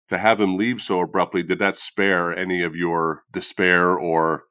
[0.09, 1.43] to have him leave so abruptly?
[1.43, 4.43] Did that spare any of your despair or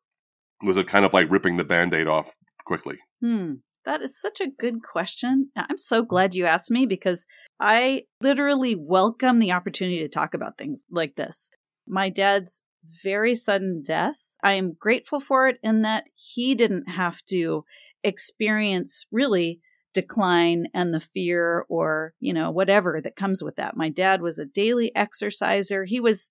[0.62, 2.98] was it kind of like ripping the band aid off quickly?
[3.20, 3.54] Hmm.
[3.84, 5.50] That is such a good question.
[5.56, 7.24] I'm so glad you asked me because
[7.60, 11.50] I literally welcome the opportunity to talk about things like this.
[11.86, 12.64] My dad's
[13.04, 17.64] very sudden death, I am grateful for it in that he didn't have to
[18.02, 19.60] experience really
[19.96, 23.78] decline and the fear or, you know, whatever that comes with that.
[23.78, 25.86] My dad was a daily exerciser.
[25.86, 26.30] He was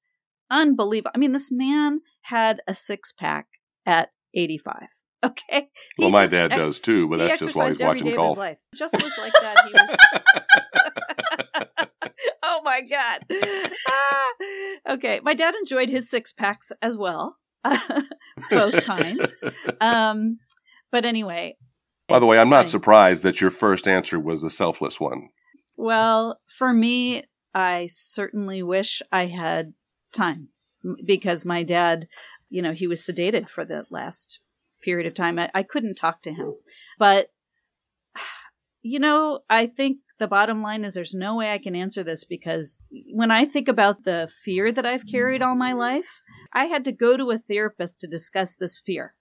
[0.52, 1.10] unbelievable.
[1.16, 3.48] I mean, this man had a six pack
[3.86, 4.84] at 85.
[5.24, 5.70] Okay.
[5.98, 8.38] He well, my dad does too, but that's just why he's watching golf.
[8.76, 9.66] Just was like that.
[9.66, 9.98] He was.
[12.44, 13.22] oh my god.
[13.88, 14.34] Ah.
[14.94, 17.38] Okay, my dad enjoyed his six packs as well,
[18.52, 19.40] both kinds.
[19.82, 20.38] Um,
[20.92, 21.58] but anyway.
[22.08, 25.30] By the way, I'm not surprised that your first answer was a selfless one.
[25.76, 29.74] Well, for me, I certainly wish I had
[30.14, 30.50] time
[31.06, 32.08] because my dad,
[32.50, 34.40] you know, he was sedated for the last
[34.84, 35.40] period of time.
[35.40, 36.54] I, I couldn't talk to him.
[37.00, 37.32] But,
[38.84, 42.24] you know, I think the bottom line is there's no way I can answer this
[42.24, 42.80] because
[43.12, 46.22] when I think about the fear that I've carried all my life,
[46.54, 49.16] I had to go to a therapist to discuss this fear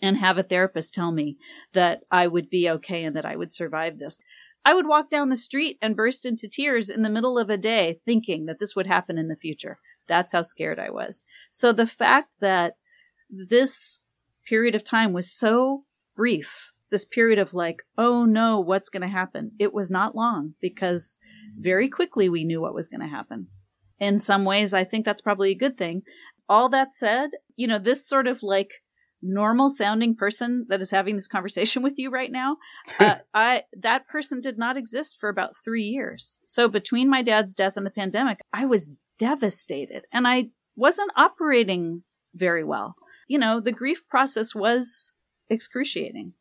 [0.00, 1.36] and have a therapist tell me
[1.72, 4.20] that I would be okay and that I would survive this.
[4.64, 7.56] I would walk down the street and burst into tears in the middle of a
[7.56, 9.78] day thinking that this would happen in the future.
[10.06, 11.22] That's how scared I was.
[11.50, 12.74] So the fact that
[13.30, 13.98] this
[14.46, 15.84] period of time was so
[16.16, 16.72] brief.
[16.90, 19.52] This period of like, oh no, what's going to happen?
[19.58, 21.16] It was not long because
[21.56, 23.46] very quickly we knew what was going to happen.
[24.00, 26.02] In some ways, I think that's probably a good thing.
[26.48, 28.82] All that said, you know, this sort of like
[29.22, 32.56] normal sounding person that is having this conversation with you right now,
[32.98, 36.38] uh, I that person did not exist for about three years.
[36.44, 42.02] So between my dad's death and the pandemic, I was devastated, and I wasn't operating
[42.34, 42.96] very well
[43.30, 45.12] you know, the grief process was
[45.48, 46.32] excruciating.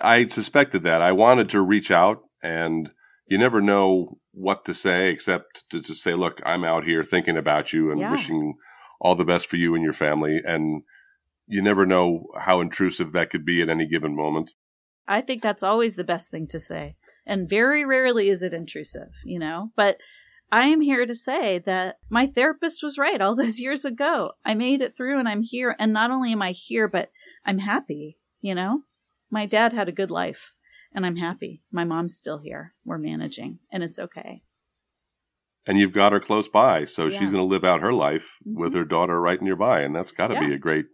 [0.00, 1.02] I suspected that.
[1.02, 2.90] I wanted to reach out, and
[3.26, 7.36] you never know what to say except to just say, look, I'm out here thinking
[7.36, 8.10] about you and yeah.
[8.10, 8.54] wishing
[8.98, 10.40] all the best for you and your family.
[10.42, 10.84] And
[11.48, 14.50] you never know how intrusive that could be at any given moment.
[15.06, 16.96] I think that's always the best thing to say.
[17.26, 19.70] And very rarely is it intrusive, you know?
[19.74, 19.98] But
[20.52, 24.32] I am here to say that my therapist was right all those years ago.
[24.44, 25.74] I made it through and I'm here.
[25.78, 27.10] And not only am I here, but
[27.44, 28.82] I'm happy, you know?
[29.30, 30.52] My dad had a good life
[30.94, 31.62] and I'm happy.
[31.70, 32.72] My mom's still here.
[32.84, 34.42] We're managing and it's okay.
[35.66, 36.86] And you've got her close by.
[36.86, 37.18] So yeah.
[37.18, 38.60] she's going to live out her life mm-hmm.
[38.60, 39.82] with her daughter right nearby.
[39.82, 40.46] And that's got to yeah.
[40.46, 40.86] be a great,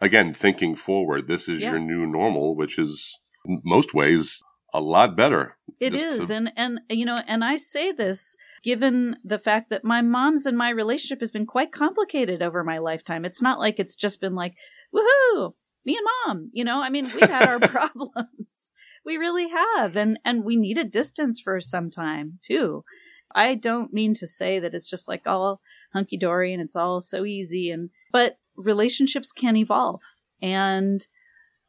[0.00, 1.28] again, thinking forward.
[1.28, 1.72] This is yeah.
[1.72, 5.56] your new normal, which is most ways a lot better.
[5.80, 6.34] It is, to...
[6.34, 10.56] and and you know, and I say this given the fact that my mom's and
[10.56, 13.24] my relationship has been quite complicated over my lifetime.
[13.24, 14.54] It's not like it's just been like,
[14.94, 15.52] woohoo,
[15.84, 16.50] me and mom.
[16.52, 18.70] You know, I mean, we've had our problems.
[19.04, 22.84] We really have, and and we needed distance for some time too.
[23.32, 25.60] I don't mean to say that it's just like all
[25.92, 30.02] hunky dory and it's all so easy, and but relationships can evolve,
[30.42, 31.06] and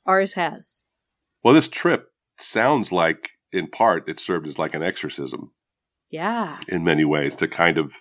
[0.06, 0.84] ours has.
[1.44, 5.52] Well, this trip sounds like, in part, it served as like an exorcism.
[6.10, 6.60] Yeah.
[6.68, 7.94] In many ways, to kind of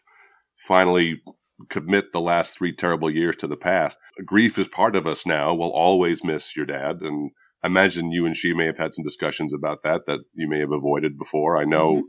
[0.59, 1.23] finally
[1.69, 3.99] commit the last three terrible years to the past.
[4.25, 5.55] Grief is part of us now.
[5.55, 7.01] We'll always miss your dad.
[7.03, 7.31] And
[7.63, 10.61] I imagine you and she may have had some discussions about that that you may
[10.61, 11.59] have avoided before.
[11.59, 12.07] I know mm-hmm.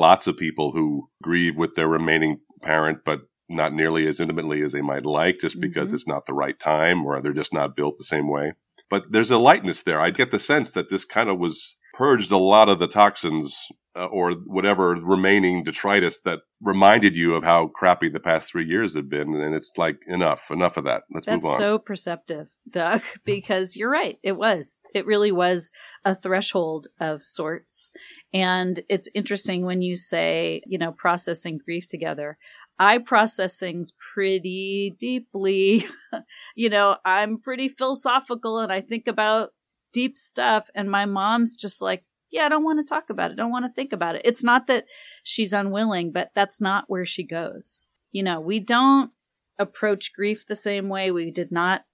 [0.00, 4.72] lots of people who grieve with their remaining parent, but not nearly as intimately as
[4.72, 5.94] they might like just because mm-hmm.
[5.96, 8.52] it's not the right time or they're just not built the same way
[8.90, 10.00] but there's a lightness there.
[10.00, 13.68] I get the sense that this kind of was purged a lot of the toxins
[13.96, 18.94] uh, or whatever remaining detritus that reminded you of how crappy the past three years
[18.94, 19.34] have been.
[19.34, 21.02] And it's like, enough, enough of that.
[21.12, 21.58] Let's That's move on.
[21.58, 24.18] so perceptive, Doug, because you're right.
[24.22, 24.80] It was.
[24.94, 25.70] It really was
[26.04, 27.90] a threshold of sorts.
[28.32, 32.38] And it's interesting when you say, you know, processing grief together.
[32.78, 35.84] I process things pretty deeply.
[36.56, 39.50] you know, I'm pretty philosophical and I think about
[39.92, 40.68] deep stuff.
[40.74, 43.34] And my mom's just like, yeah, I don't want to talk about it.
[43.34, 44.22] I don't want to think about it.
[44.24, 44.86] It's not that
[45.22, 47.84] she's unwilling, but that's not where she goes.
[48.10, 49.12] You know, we don't
[49.58, 51.12] approach grief the same way.
[51.12, 51.84] We did not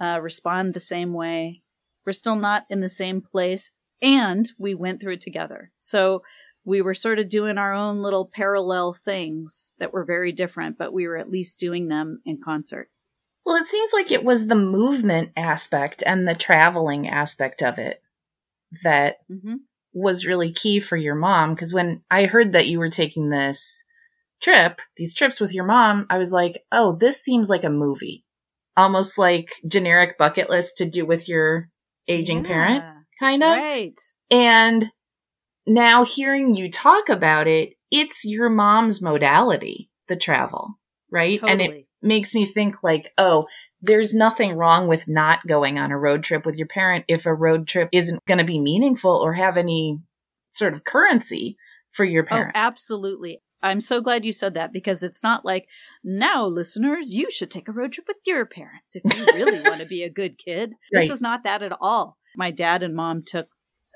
[0.00, 1.62] uh, respond the same way.
[2.06, 3.72] We're still not in the same place.
[4.00, 5.70] And we went through it together.
[5.80, 6.22] So
[6.68, 10.92] we were sort of doing our own little parallel things that were very different, but
[10.92, 12.90] we were at least doing them in concert.
[13.46, 18.02] Well, it seems like it was the movement aspect and the traveling aspect of it
[18.84, 19.54] that mm-hmm.
[19.94, 21.54] was really key for your mom.
[21.54, 23.84] Because when I heard that you were taking this
[24.42, 28.26] trip, these trips with your mom, I was like, oh, this seems like a movie.
[28.76, 31.70] Almost like generic bucket list to do with your
[32.08, 32.84] aging yeah, parent,
[33.18, 33.56] kind of.
[33.56, 33.98] Right.
[34.30, 34.90] And
[35.68, 40.78] now hearing you talk about it, it's your mom's modality, the travel,
[41.10, 41.40] right?
[41.40, 41.52] Totally.
[41.52, 43.46] And it makes me think like, oh,
[43.80, 47.34] there's nothing wrong with not going on a road trip with your parent if a
[47.34, 50.00] road trip isn't going to be meaningful or have any
[50.50, 51.56] sort of currency
[51.90, 52.52] for your oh, parent.
[52.56, 53.40] Oh, absolutely.
[53.62, 55.68] I'm so glad you said that because it's not like,
[56.04, 59.80] now, listeners, you should take a road trip with your parents if you really want
[59.80, 60.74] to be a good kid.
[60.92, 62.16] This is not that at all.
[62.36, 63.48] My dad and mom took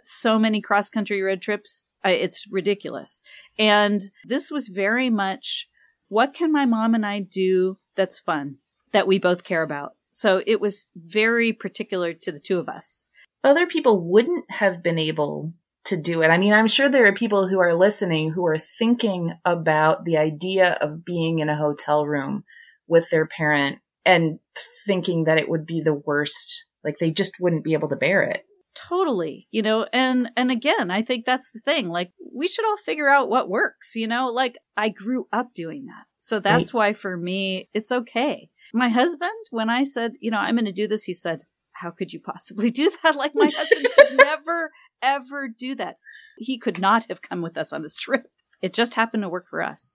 [0.03, 1.85] so many cross country road trips.
[2.05, 3.21] It's ridiculous.
[3.59, 5.69] And this was very much
[6.09, 8.59] what can my mom and I do that's fun,
[8.93, 9.93] that we both care about?
[10.11, 13.05] So it was very particular to the two of us.
[13.43, 16.29] Other people wouldn't have been able to do it.
[16.29, 20.19] I mean, I'm sure there are people who are listening who are thinking about the
[20.19, 22.45] idea of being in a hotel room
[22.87, 24.39] with their parent and
[24.87, 26.67] thinking that it would be the worst.
[26.85, 28.45] Like they just wouldn't be able to bear it.
[28.75, 32.77] Totally you know and and again i think that's the thing like we should all
[32.77, 34.29] figure out what works you know?
[34.29, 36.07] Like i grew up doing that.
[36.19, 38.49] So that's why for me it's okay.
[38.73, 41.43] My husband when i said you know i'm going to do this he said
[41.73, 43.17] how could you possibly do that?
[43.23, 44.71] Like my husband could never
[45.03, 45.97] ever do that.
[46.39, 48.29] He could not have come with us on this trip.
[48.61, 49.95] It just happened to work for us.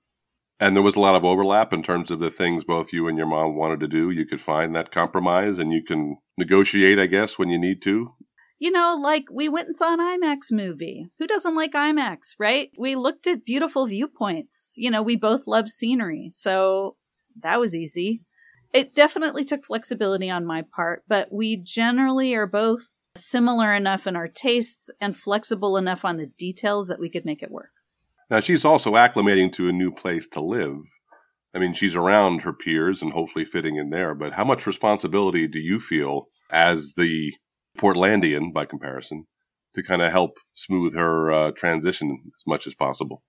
[0.59, 3.17] And there was a lot of overlap in terms of the things both you and
[3.17, 4.09] your mom wanted to do.
[4.09, 8.13] You could find that compromise and you can negotiate, I guess, when you need to.
[8.60, 11.10] You know, like we went and saw an IMAX movie.
[11.20, 12.72] Who doesn't like IMAX, right?
[12.78, 14.74] We looked at beautiful viewpoints.
[14.78, 16.30] You know, we both love scenery.
[16.32, 16.95] So
[17.41, 18.22] that was easy.
[18.74, 24.16] It definitely took flexibility on my part, but we generally are both similar enough in
[24.16, 27.70] our tastes and flexible enough on the details that we could make it work.
[28.30, 30.78] Now, she's also acclimating to a new place to live.
[31.55, 35.47] I mean, she's around her peers and hopefully fitting in there, but how much responsibility
[35.47, 37.34] do you feel as the
[37.78, 39.25] Portlandian, by comparison,
[39.75, 43.23] to kind of help smooth her uh, transition as much as possible?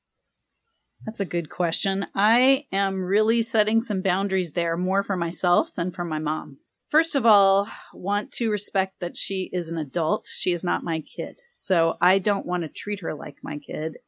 [1.07, 2.07] That's a good question.
[2.15, 6.59] I am really setting some boundaries there more for myself than for my mom.
[6.89, 10.27] First of all, want to respect that she is an adult.
[10.27, 11.39] She is not my kid.
[11.55, 13.99] So I don't want to treat her like my kid.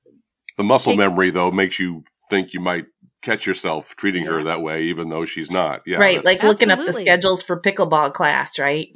[0.57, 2.87] The muscle Take- memory, though, makes you think you might
[3.23, 5.83] catch yourself treating her that way, even though she's not.
[5.87, 6.25] Yeah, right.
[6.25, 8.89] Like looking up the schedules for pickleball class, right?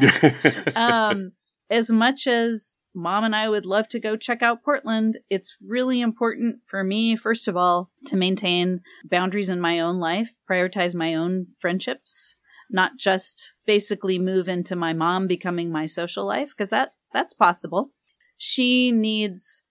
[0.76, 1.32] um,
[1.70, 6.00] as much as mom and I would love to go check out Portland, it's really
[6.00, 11.14] important for me, first of all, to maintain boundaries in my own life, prioritize my
[11.14, 12.36] own friendships,
[12.70, 17.90] not just basically move into my mom becoming my social life, because that, that's possible.
[18.38, 19.62] She needs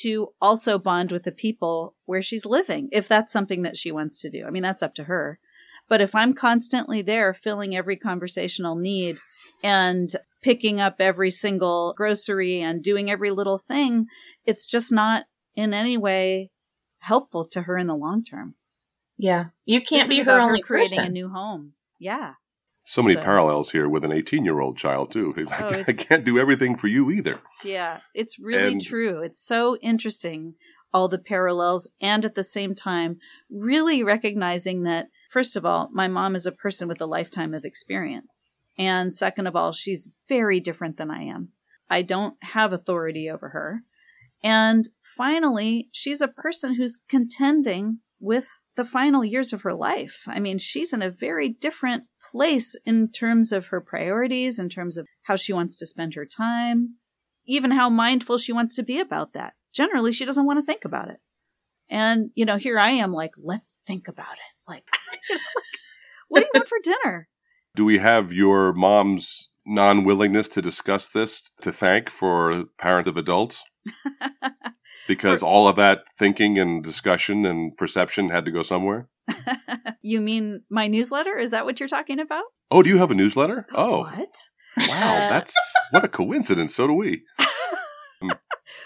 [0.00, 4.18] to also bond with the people where she's living, if that's something that she wants
[4.18, 4.44] to do.
[4.46, 5.38] I mean, that's up to her.
[5.88, 9.18] But if I'm constantly there filling every conversational need
[9.62, 10.10] and
[10.42, 14.06] picking up every single grocery and doing every little thing,
[14.46, 16.50] it's just not in any way
[17.00, 18.54] helpful to her in the long term.
[19.18, 19.46] Yeah.
[19.66, 21.06] You can't This be her only creating person.
[21.06, 21.74] a new home.
[21.98, 22.34] Yeah.
[22.84, 25.34] So many So- parallels here with an 18 year old child, too.
[25.38, 27.40] Oh, I can't do everything for you either.
[27.64, 29.22] Yeah, it's really And- true.
[29.22, 30.54] It's so interesting,
[30.92, 33.18] all the parallels, and at the same time,
[33.50, 37.64] really recognizing that, first of all, my mom is a person with a lifetime of
[37.64, 38.48] experience.
[38.78, 41.48] And second of all, she's very different than I am.
[41.90, 43.82] I don't have authority over her.
[44.42, 50.22] And finally, she's a person who's contending with the final years of her life.
[50.28, 54.96] I mean, she's in a very different place in terms of her priorities, in terms
[54.96, 56.94] of how she wants to spend her time,
[57.46, 59.54] even how mindful she wants to be about that.
[59.74, 61.18] Generally, she doesn't want to think about it.
[61.90, 64.70] And, you know, here I am like, let's think about it.
[64.70, 64.84] Like,
[66.28, 67.28] what do you want for dinner?
[67.74, 73.16] Do we have your mom's non willingness to discuss this to thank for parent of
[73.16, 73.64] adults?
[75.08, 79.08] Because For- all of that thinking and discussion and perception had to go somewhere?
[80.02, 81.36] you mean my newsletter?
[81.38, 82.44] Is that what you're talking about?
[82.70, 83.66] Oh, do you have a newsletter?
[83.74, 84.48] Oh, What?
[84.76, 85.14] wow.
[85.14, 85.56] Uh, That's
[85.90, 86.74] what a coincidence.
[86.74, 87.22] So do we.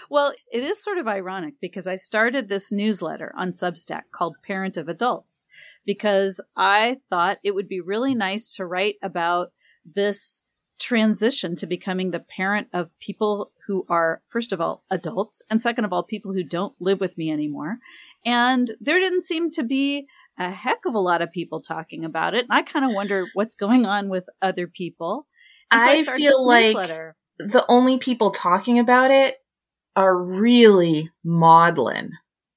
[0.09, 4.75] Well, it is sort of ironic because I started this newsletter on Substack called Parent
[4.77, 5.45] of Adults
[5.85, 9.49] because I thought it would be really nice to write about
[9.85, 10.41] this
[10.79, 15.85] transition to becoming the parent of people who are, first of all, adults, and second
[15.85, 17.77] of all, people who don't live with me anymore.
[18.25, 20.07] And there didn't seem to be
[20.39, 22.45] a heck of a lot of people talking about it.
[22.49, 25.27] And I kind of wonder what's going on with other people.
[25.71, 26.75] And so I started feel like
[27.39, 29.35] the only people talking about it
[29.95, 32.11] are really maudlin.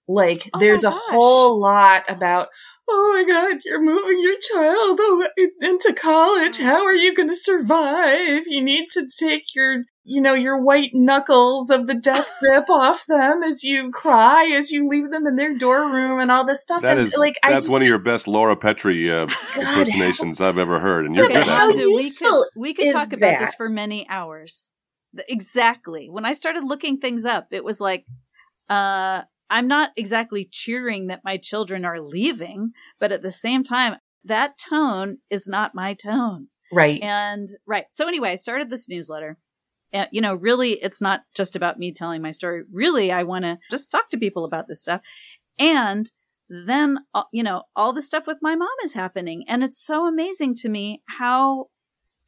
[0.07, 2.49] Like Oh there's a whole lot about
[2.91, 5.01] oh my god, you're moving your child
[5.61, 6.59] into college.
[6.59, 8.43] How are you going to survive?
[8.47, 13.05] You need to take your, you know, your white knuckles of the death grip off
[13.07, 16.63] them as you cry, as you leave them in their dorm room and all this
[16.63, 16.83] stuff.
[16.83, 19.23] That and is, like, that's I one of your best Laura Petrie uh,
[19.57, 21.77] impersonations I've ever heard, and you're Yeah, good but at how it.
[21.77, 24.73] do- we could, we could talk about this for many hours.
[25.29, 26.09] Exactly.
[26.09, 28.05] When I started looking things up, it was like,
[28.69, 33.97] uh, I'm not exactly cheering that my children are leaving, but at the same time,
[34.25, 36.49] that tone is not my tone.
[36.73, 37.03] right.
[37.03, 37.87] And right.
[37.91, 39.39] So anyway, I started this newsletter.
[39.93, 42.63] And, you know, really, it's not just about me telling my story.
[42.73, 45.01] Really, I want to just talk to people about this stuff.
[45.59, 46.11] And
[46.49, 49.45] then, uh, you know, all the stuff with my mom is happening.
[49.49, 51.67] And it's so amazing to me how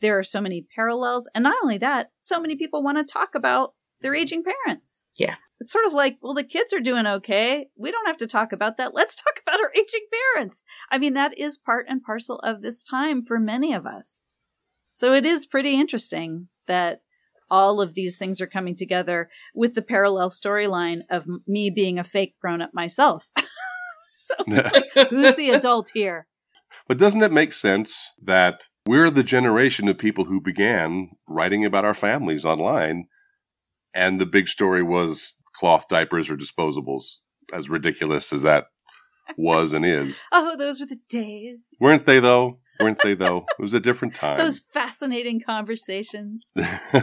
[0.01, 1.29] there are so many parallels.
[1.35, 5.05] And not only that, so many people want to talk about their aging parents.
[5.17, 5.37] Yeah.
[5.63, 7.69] It's sort of like, well, the kids are doing okay.
[7.77, 8.95] We don't have to talk about that.
[8.95, 10.65] Let's talk about our aging parents.
[10.91, 14.29] I mean, that is part and parcel of this time for many of us.
[14.93, 17.03] So it is pretty interesting that
[17.49, 22.03] all of these things are coming together with the parallel storyline of me being a
[22.05, 23.31] fake grown up myself.
[23.39, 26.27] so like, who's the adult here?
[26.89, 31.85] But doesn't it make sense that we're the generation of people who began writing about
[31.85, 33.07] our families online,
[33.95, 37.19] and the big story was cloth diapers or disposables,
[37.53, 38.67] as ridiculous as that
[39.39, 40.21] was and is.
[40.33, 41.77] Oh, those were the days.
[41.81, 42.59] Weren't they, though?
[42.81, 43.47] Weren't they, though?
[43.59, 44.39] It was a different time.
[44.39, 46.53] Those fascinating conversations.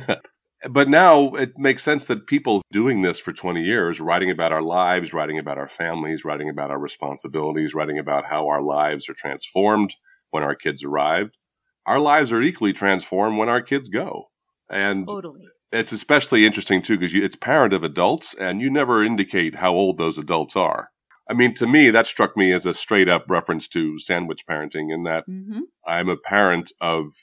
[0.69, 4.61] but now it makes sense that people doing this for 20 years, writing about our
[4.61, 9.15] lives, writing about our families, writing about our responsibilities, writing about how our lives are
[9.15, 9.95] transformed
[10.31, 11.37] when our kids arrived,
[11.85, 14.25] our lives are equally transformed when our kids go.
[14.69, 15.47] And Totally.
[15.71, 19.97] it's especially interesting too because it's parent of adults and you never indicate how old
[19.97, 20.89] those adults are.
[21.29, 24.93] I mean, to me, that struck me as a straight up reference to sandwich parenting
[24.93, 27.13] in that hmm I'm a parent of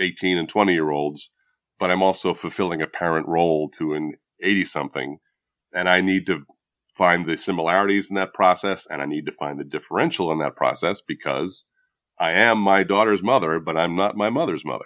[0.00, 1.30] 18 and 20 year olds,
[1.78, 5.18] but I'm also fulfilling a parent role to an 80 something.
[5.72, 6.44] And I need to
[6.94, 10.56] find the similarities in that process and I need to find the differential in that
[10.56, 11.64] process because
[12.18, 14.84] I am my daughter's mother, but I'm not my mother's mother.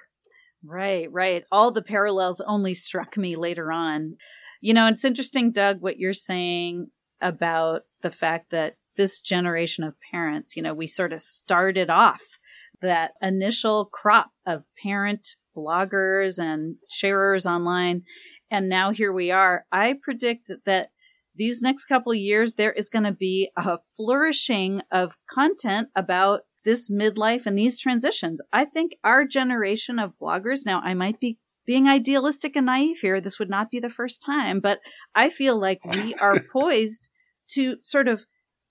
[0.65, 1.45] Right, right.
[1.53, 4.17] All the parallels only struck me later on.
[4.61, 6.89] You know, it's interesting, Doug, what you're saying
[7.21, 12.23] about the fact that this generation of parents, you know, we sort of started off
[12.81, 18.03] that initial crop of parent bloggers and sharers online.
[18.51, 19.65] And now here we are.
[19.73, 20.91] I predict that
[21.35, 26.91] these next couple years, there is going to be a flourishing of content about this
[26.91, 28.43] midlife and these transitions.
[28.53, 33.21] I think our generation of bloggers, now I might be being idealistic and naive here.
[33.21, 34.81] This would not be the first time, but
[35.14, 37.09] I feel like we are poised
[37.53, 38.27] to sort of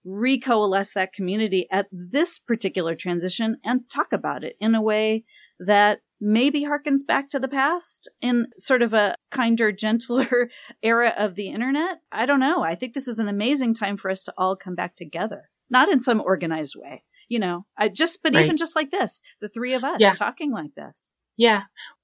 [0.05, 5.23] recoalesce that community at this particular transition and talk about it in a way
[5.59, 10.49] that maybe harkens back to the past in sort of a kinder, gentler
[10.83, 11.99] era of the internet.
[12.11, 12.61] I don't know.
[12.61, 15.89] I think this is an amazing time for us to all come back together, not
[15.89, 18.45] in some organized way, you know, I just, but Right.
[18.45, 20.13] even just like this, the three of us Yeah.
[20.13, 21.17] talking like this.
[21.37, 21.63] Yeah.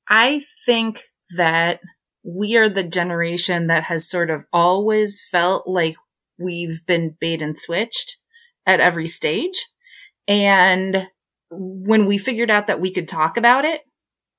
[0.09, 1.01] I think
[1.37, 1.79] that
[2.23, 5.95] we are the generation that has sort of always felt like
[6.37, 8.17] we've been bait and switched
[8.65, 9.67] at every stage.
[10.27, 11.07] And
[11.49, 13.81] when we figured out that we could talk about it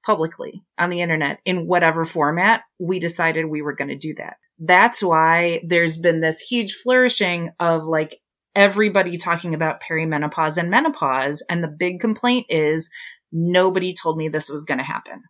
[0.04, 4.36] publicly on the internet in whatever format, we decided we were going to do that.
[4.58, 8.20] That's why there's been this huge flourishing of like
[8.54, 11.42] everybody talking about perimenopause and menopause.
[11.48, 12.90] And the big complaint is
[13.32, 15.22] nobody told me this was going to happen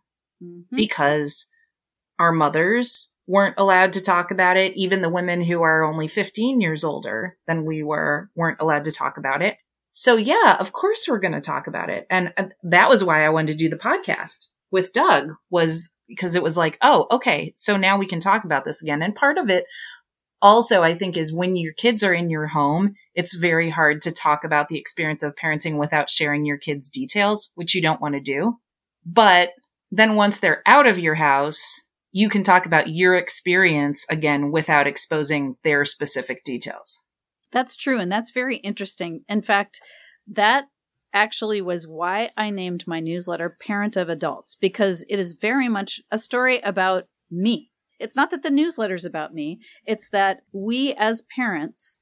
[0.43, 0.63] Mhm.
[0.71, 1.47] because
[2.19, 4.73] our mothers weren't allowed to talk about it.
[4.75, 8.91] Even the women who are only 15 years older than we were weren't allowed to
[8.91, 9.55] talk about it.
[9.91, 12.05] So yeah, of course we're going to talk about it.
[12.09, 16.35] And uh, that was why I wanted to do the podcast with Doug was because
[16.35, 17.53] it was like, oh, okay.
[17.55, 19.01] So now we can talk about this again.
[19.01, 19.65] And part of it
[20.43, 24.11] also, I think, is when your kids are in your home, it's very hard to
[24.11, 28.15] talk about the experience of parenting without sharing your kids' details, which you don't want
[28.15, 28.59] to do.
[29.05, 29.51] But
[29.89, 31.81] then once they're out of your house,
[32.11, 36.99] you can talk about your experience again without exposing their specific details.
[37.51, 37.99] That's true.
[37.99, 39.23] And that's very interesting.
[39.29, 39.79] In fact,
[40.27, 40.65] that
[41.13, 46.01] actually was why I named my newsletter Parent of Adults, because it is very much
[46.11, 47.69] a story about me.
[47.99, 51.97] It's not that the newsletter's about me, it's that we as parents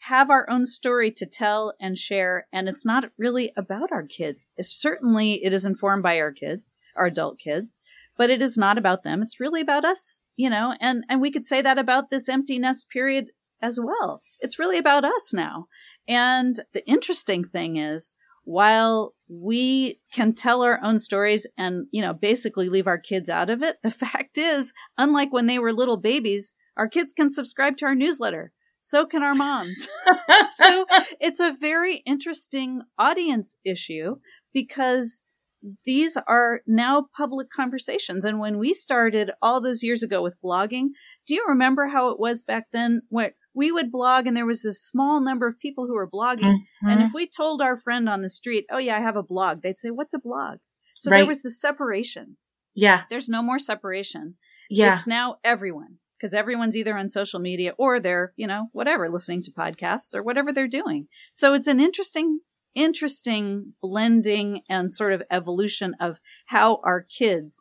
[0.00, 4.48] have our own story to tell and share, and it's not really about our kids.
[4.60, 7.78] Certainly, it is informed by our kids, our adult kids,
[8.16, 9.22] but it is not about them.
[9.22, 12.58] It's really about us, you know, and, and we could say that about this empty
[12.58, 13.28] nest period
[13.60, 14.20] as well.
[14.40, 15.68] It's really about us now.
[16.08, 18.12] And the interesting thing is,
[18.44, 23.50] while we can tell our own stories and, you know, basically leave our kids out
[23.50, 27.76] of it, the fact is, unlike when they were little babies, our kids can subscribe
[27.78, 28.52] to our newsletter.
[28.80, 29.88] So can our moms.
[30.56, 30.86] so
[31.20, 34.16] it's a very interesting audience issue
[34.52, 35.22] because
[35.84, 38.24] these are now public conversations.
[38.24, 40.88] And when we started all those years ago with blogging,
[41.26, 43.02] do you remember how it was back then?
[43.08, 46.56] Where we would blog and there was this small number of people who were blogging.
[46.56, 46.88] Mm-hmm.
[46.88, 49.62] And if we told our friend on the street, Oh yeah, I have a blog,
[49.62, 50.58] they'd say, what's a blog?
[50.96, 51.18] So right.
[51.18, 52.36] there was the separation.
[52.74, 53.02] Yeah.
[53.10, 54.36] There's no more separation.
[54.70, 54.94] Yeah.
[54.94, 59.42] It's now everyone because everyone's either on social media or they're, you know, whatever, listening
[59.42, 61.08] to podcasts or whatever they're doing.
[61.32, 62.38] So it's an interesting,
[62.74, 67.60] interesting blending and sort of evolution of how our kids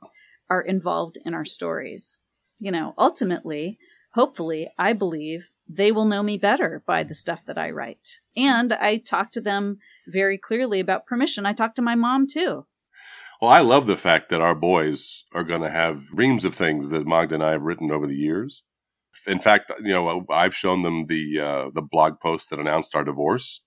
[0.50, 2.18] are involved in our stories.
[2.60, 3.80] You know, ultimately,
[4.14, 8.20] hopefully, I believe they will know me better by the stuff that I write.
[8.36, 11.46] And I talk to them very clearly about permission.
[11.46, 12.66] I talk to my mom too.
[13.42, 16.92] Well, I love the fact that our boys are going to have reams of things
[16.92, 18.64] that Magda and I have written over the years.
[19.28, 23.04] In fact, you know, I've shown them the uh, the blog post that announced our
[23.04, 23.62] divorce,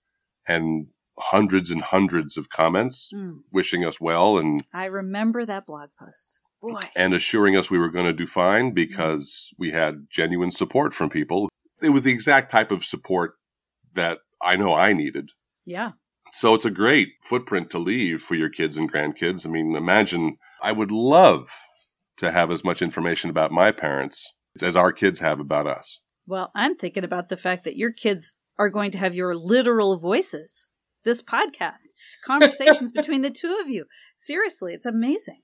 [0.48, 0.86] and
[1.18, 3.40] hundreds and hundreds of comments mm.
[3.52, 4.38] wishing us well.
[4.38, 6.40] And I remember that blog post.
[6.62, 6.80] Boy.
[6.96, 11.10] And assuring us we were going to do fine because we had genuine support from
[11.10, 11.48] people
[11.84, 13.34] it was the exact type of support
[13.94, 15.30] that I know I needed.
[15.64, 15.92] Yeah.
[16.32, 19.46] So it's a great footprint to leave for your kids and grandkids.
[19.46, 21.48] I mean, imagine I would love
[22.16, 24.32] to have as much information about my parents
[24.62, 26.00] as our kids have about us.
[26.26, 29.98] Well, I'm thinking about the fact that your kids are going to have your literal
[29.98, 30.68] voices.
[31.04, 31.92] This podcast,
[32.24, 33.84] conversations between the two of you.
[34.14, 35.40] Seriously, it's amazing.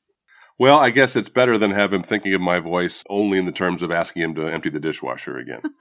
[0.61, 3.51] Well, I guess it's better than have him thinking of my voice only in the
[3.51, 5.63] terms of asking him to empty the dishwasher again.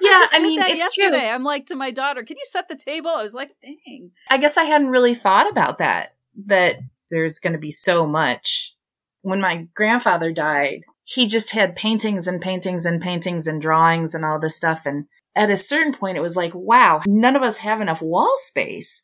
[0.00, 1.18] yeah, I, mean, it's yesterday.
[1.18, 1.28] true.
[1.28, 4.38] I'm like to my daughter, "Can you set the table?" I was like, "Dang." I
[4.38, 6.14] guess I hadn't really thought about that.
[6.46, 6.76] That
[7.10, 8.74] there's going to be so much.
[9.20, 14.24] When my grandfather died, he just had paintings and paintings and paintings and drawings and
[14.24, 14.86] all this stuff.
[14.86, 15.04] And
[15.36, 19.02] at a certain point, it was like, wow, none of us have enough wall space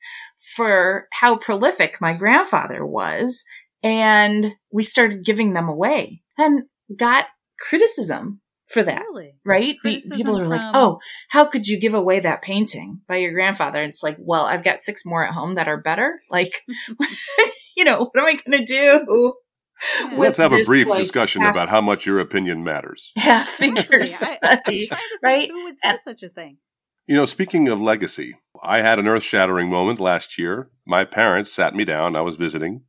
[0.56, 3.44] for how prolific my grandfather was.
[3.82, 6.64] And we started giving them away and
[6.96, 7.26] got
[7.58, 9.02] criticism for that.
[9.10, 9.34] Really?
[9.44, 9.76] Right?
[9.82, 10.98] People are like, oh,
[11.28, 13.80] how could you give away that painting by your grandfather?
[13.80, 16.20] And it's like, well, I've got six more at home that are better.
[16.30, 16.52] Like,
[17.76, 19.34] you know, what am I going to do?
[19.98, 20.14] Yeah.
[20.16, 23.12] Let's have a brief like discussion half, about how much your opinion matters.
[23.16, 24.90] Yeah, figure study,
[25.22, 25.48] right?
[25.48, 26.58] Who would say and, such a thing?
[27.06, 30.70] You know, speaking of legacy, I had an earth shattering moment last year.
[30.86, 32.82] My parents sat me down, I was visiting,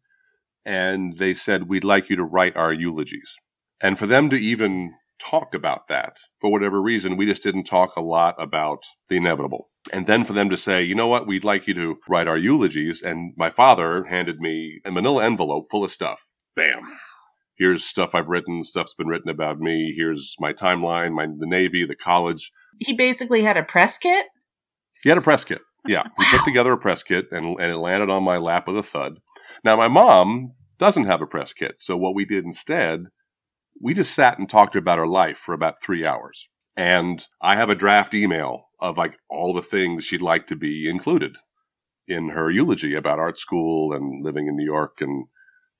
[0.65, 3.35] and they said, We'd like you to write our eulogies.
[3.81, 7.95] And for them to even talk about that, for whatever reason, we just didn't talk
[7.95, 9.69] a lot about the inevitable.
[9.93, 12.37] And then for them to say, you know what, we'd like you to write our
[12.37, 13.01] eulogies.
[13.01, 16.31] And my father handed me a manila envelope full of stuff.
[16.55, 16.81] Bam.
[17.55, 19.93] Here's stuff I've written, stuff's been written about me.
[19.95, 22.51] Here's my timeline, my the Navy, the college.
[22.79, 24.25] He basically had a press kit.
[25.03, 25.61] He had a press kit.
[25.87, 26.11] Yeah, wow.
[26.17, 28.83] we put together a press kit, and and it landed on my lap with a
[28.83, 29.19] thud.
[29.63, 33.05] Now my mom doesn't have a press kit, so what we did instead,
[33.81, 36.47] we just sat and talked about our life for about three hours.
[36.77, 40.89] And I have a draft email of like all the things she'd like to be
[40.89, 41.37] included
[42.07, 45.25] in her eulogy about art school and living in New York and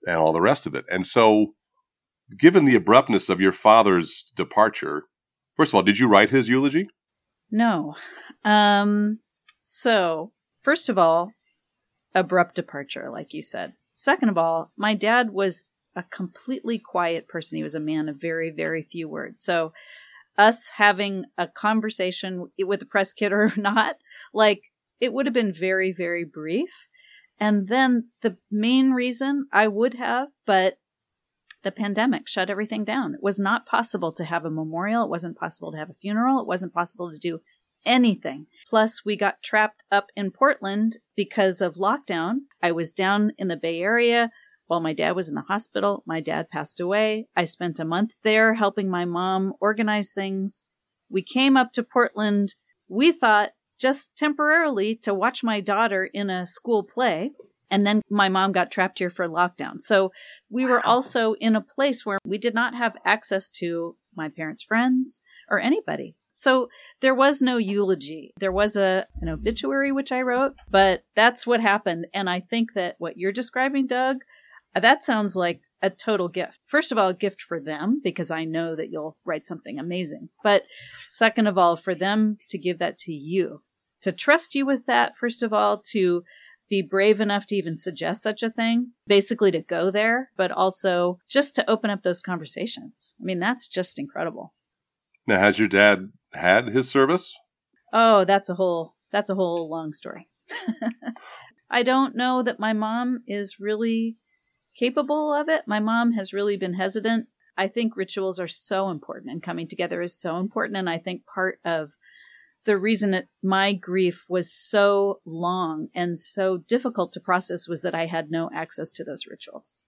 [0.06, 0.86] and all the rest of it.
[0.90, 1.54] And so,
[2.38, 5.04] given the abruptness of your father's departure,
[5.56, 6.90] First of all, did you write his eulogy?
[7.52, 7.96] No.
[8.46, 9.20] Um,
[9.62, 10.32] so,
[10.62, 11.34] first of all,
[12.16, 13.74] abrupt departure, like you said.
[13.94, 17.58] Second of all, my dad was a completely quiet person.
[17.58, 19.42] He was a man of very, very few words.
[19.42, 19.74] So,
[20.38, 23.98] us having a conversation with the press kit or not,
[24.34, 24.64] like,
[25.00, 26.88] it would have been very, very brief.
[27.40, 30.78] And then the main reason I would have, but
[31.64, 33.14] the pandemic shut everything down.
[33.14, 35.04] It was not possible to have a memorial.
[35.04, 36.40] It wasn't possible to have a funeral.
[36.40, 37.40] It wasn't possible to do
[37.86, 38.48] anything.
[38.70, 42.42] Plus, we got trapped up in Portland because of lockdown.
[42.62, 44.32] I was down in the Bay Area
[44.68, 46.04] while my dad was in the hospital.
[46.06, 47.28] My dad passed away.
[47.36, 50.62] I spent a month there helping my mom organize things.
[51.10, 52.56] We came up to Portland.
[52.88, 57.32] We thought just temporarily to watch my daughter in a school play.
[57.72, 59.82] And then my mom got trapped here for lockdown.
[59.82, 60.12] So
[60.50, 60.72] we wow.
[60.72, 65.22] were also in a place where we did not have access to my parents' friends
[65.50, 66.16] or anybody.
[66.34, 66.70] So
[67.02, 68.34] there was no eulogy.
[68.40, 72.08] There was a an obituary which I wrote, but that's what happened.
[72.14, 74.18] And I think that what you're describing, Doug,
[74.74, 76.60] that sounds like a total gift.
[76.66, 80.30] First of all, a gift for them because I know that you'll write something amazing.
[80.44, 80.64] But
[81.10, 83.64] second of all, for them to give that to you,
[84.02, 86.24] to trust you with that, first of all, to
[86.72, 91.20] be brave enough to even suggest such a thing, basically to go there, but also
[91.28, 93.14] just to open up those conversations.
[93.22, 94.54] I mean, that's just incredible.
[95.28, 97.38] Now, has your dad had his service?
[97.92, 100.30] Oh, that's a whole that's a whole long story.
[101.70, 104.16] I don't know that my mom is really
[104.74, 105.64] capable of it.
[105.68, 107.28] My mom has really been hesitant.
[107.58, 110.78] I think rituals are so important and coming together is so important.
[110.78, 111.92] And I think part of
[112.66, 117.96] the reason that my grief was so long and so difficult to process was that
[117.96, 119.80] I had no access to those rituals.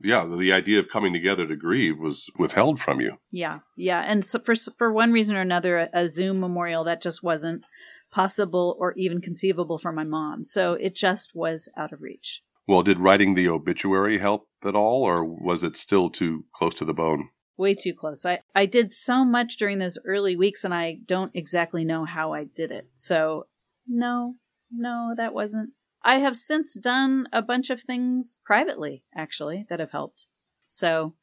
[0.00, 3.16] Yeah, the idea of coming together to grieve was withheld from you.
[3.32, 7.22] Yeah, yeah, and so for for one reason or another, a Zoom memorial that just
[7.22, 7.64] wasn't
[8.12, 10.44] possible or even conceivable for my mom.
[10.44, 12.42] So it just was out of reach.
[12.66, 16.84] Well, did writing the obituary help at all, or was it still too close to
[16.84, 17.30] the bone?
[17.58, 18.24] Way too close.
[18.24, 22.32] I, I did so much during those early weeks, and I don't exactly know how
[22.32, 22.86] I did it.
[22.94, 23.46] So,
[23.86, 24.36] no,
[24.70, 25.70] no, that wasn't.
[26.02, 30.26] I have since done a bunch of things privately, actually, that have helped.
[30.66, 31.14] So,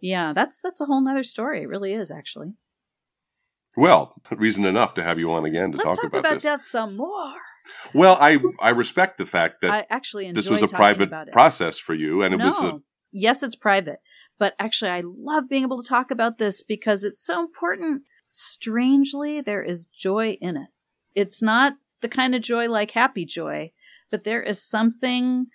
[0.00, 1.62] yeah, that's that's a whole nother story.
[1.62, 2.52] It really is, actually.
[3.76, 6.42] Well, reason enough to have you on again to Let's talk, talk about, about this.
[6.42, 7.34] death some more.
[7.94, 11.78] Well, I I respect the fact that I actually enjoy this was a private process
[11.78, 12.46] for you, and it no.
[12.46, 12.80] was a
[13.12, 14.00] yes, it's private,
[14.38, 18.02] but actually, I love being able to talk about this because it's so important.
[18.28, 20.68] Strangely, there is joy in it.
[21.14, 23.72] It's not the kind of joy like happy joy,
[24.10, 25.46] but there is something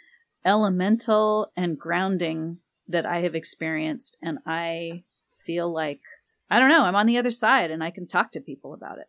[0.46, 5.04] elemental and grounding that I have experienced, and I
[5.46, 6.02] feel like
[6.50, 6.84] I don't know.
[6.84, 9.08] I'm on the other side, and I can talk to people about it.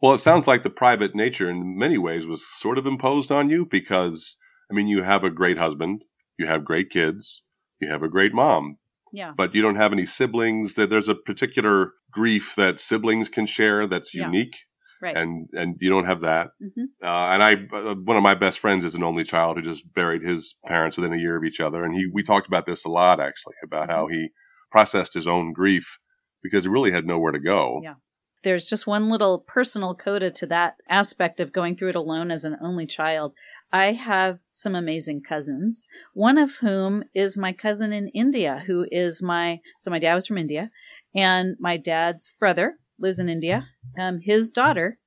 [0.00, 3.50] Well, it sounds like the private nature in many ways was sort of imposed on
[3.50, 4.36] you because,
[4.70, 6.04] I mean, you have a great husband,
[6.38, 7.42] you have great kids,
[7.80, 8.76] you have a great mom,
[9.12, 10.74] Yeah, but you don't have any siblings.
[10.74, 14.24] That there's a particular grief that siblings can share that's Yeah.
[14.26, 14.56] unique,
[15.02, 15.16] right.
[15.16, 16.50] and and you don't have that.
[16.60, 19.62] hmm Uh, and I, uh, one of my best friends is an only child who
[19.62, 22.66] just buried his parents within a year of each other, and he we talked about
[22.66, 24.30] this a lot actually about how he
[24.70, 25.98] processed his own grief
[26.42, 27.80] because he really had nowhere to go.
[27.82, 27.94] Yeah.
[28.42, 32.44] There's just one little personal coda to that aspect of going through it alone as
[32.44, 33.32] an only child.
[33.72, 35.84] I have some amazing cousins,
[36.14, 40.26] one of whom is my cousin in India, who is my, so my dad was
[40.26, 40.70] from India,
[41.14, 43.66] and my dad's brother lives in India.
[43.98, 44.98] Um, his daughter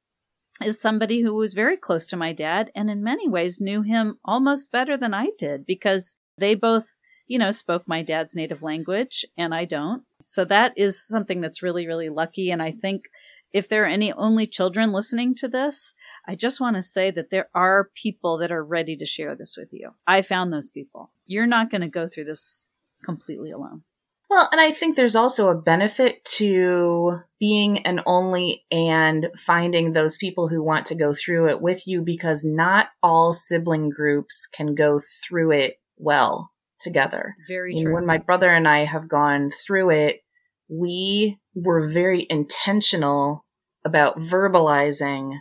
[0.63, 4.17] is somebody who was very close to my dad and in many ways knew him
[4.25, 9.25] almost better than I did because they both, you know, spoke my dad's native language
[9.37, 10.03] and I don't.
[10.29, 12.51] So that is something that's really, really lucky.
[12.51, 13.09] And I think
[13.51, 15.95] if there are any only children listening to this,
[16.27, 19.57] I just want to say that there are people that are ready to share this
[19.57, 19.95] with you.
[20.05, 21.09] I found those people.
[21.25, 22.67] You're not going to go through this
[23.03, 23.81] completely alone.
[24.29, 30.19] Well, and I think there's also a benefit to being an only and finding those
[30.19, 34.75] people who want to go through it with you because not all sibling groups can
[34.75, 37.35] go through it well together.
[37.47, 37.93] Very And true.
[37.93, 40.21] when my brother and I have gone through it,
[40.69, 43.45] we were very intentional
[43.85, 45.39] about verbalizing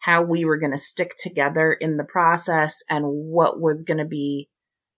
[0.00, 4.04] how we were going to stick together in the process and what was going to
[4.04, 4.48] be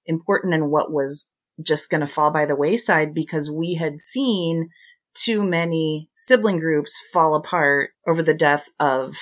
[0.07, 1.31] important and what was
[1.63, 4.69] just going to fall by the wayside because we had seen
[5.15, 9.17] too many sibling groups fall apart over the death of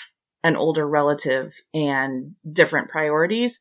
[0.45, 3.59] an older relative and different priorities.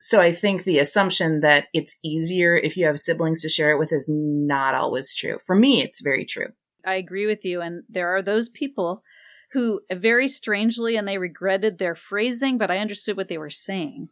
[0.00, 3.78] So I think the assumption that it's easier if you have siblings to share it
[3.78, 5.38] with is not always true.
[5.44, 6.48] For me, it's very true.
[6.86, 7.60] I agree with you.
[7.60, 9.02] And there are those people
[9.52, 14.08] who very strangely, and they regretted their phrasing, but I understood what they were saying.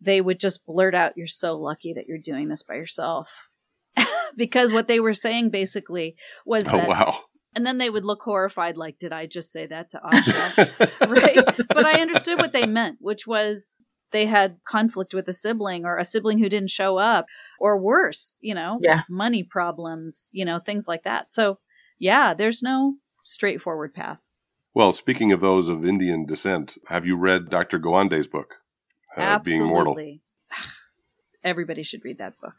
[0.00, 3.48] They would just blurt out, You're so lucky that you're doing this by yourself.
[4.36, 7.18] because what they were saying basically was Oh that, wow!
[7.54, 11.08] and then they would look horrified, like, Did I just say that to Asha?
[11.08, 11.66] right?
[11.68, 13.78] But I understood what they meant, which was
[14.12, 17.26] they had conflict with a sibling or a sibling who didn't show up,
[17.58, 19.02] or worse, you know, Yeah.
[19.08, 21.30] money problems, you know, things like that.
[21.30, 21.58] So,
[21.98, 24.20] yeah, there's no straightforward path.
[24.74, 27.78] Well, speaking of those of Indian descent, have you read Dr.
[27.78, 28.56] Gawande's book,
[29.16, 29.58] uh, Absolutely.
[29.58, 29.96] Being Mortal?
[31.44, 32.54] Everybody should read that book.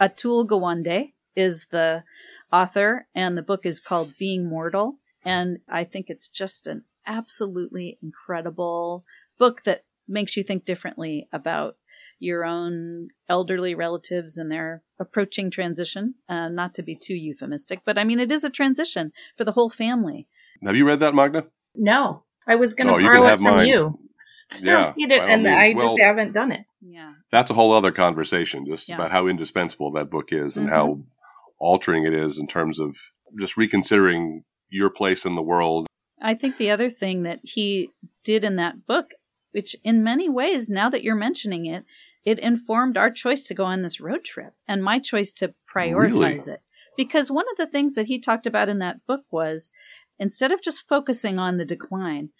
[0.00, 2.04] Atul Gawande is the
[2.52, 4.96] author, and the book is called Being Mortal.
[5.24, 9.04] And I think it's just an absolutely incredible
[9.38, 9.82] book that
[10.12, 11.76] makes you think differently about
[12.18, 16.14] your own elderly relatives and their approaching transition.
[16.28, 19.52] Uh, not to be too euphemistic, but I mean, it is a transition for the
[19.52, 20.28] whole family.
[20.64, 21.46] Have you read that, Magda?
[21.74, 23.68] No, I was going to Oh, borrow it from mine.
[23.68, 23.98] you.
[24.62, 25.56] Yeah, read it, and means.
[25.56, 26.64] I just Well- haven't done it.
[26.82, 27.14] Yeah.
[27.30, 28.96] That's a whole other conversation, just Yeah.
[28.96, 30.70] about how indispensable that book is and Mhm.
[30.70, 31.02] how
[31.58, 32.94] altering it is in terms of
[33.40, 35.86] just reconsidering your place in the world.
[36.20, 37.90] I think the other thing that he
[38.24, 39.12] did in that book,
[39.52, 41.84] which in many ways, now that you're mentioning it,
[42.24, 46.48] it informed our choice to go on this road trip and my choice to prioritize
[46.48, 46.60] it.
[46.96, 49.70] Because one of the things that he talked about in that book was
[50.18, 52.30] instead of just focusing on the decline,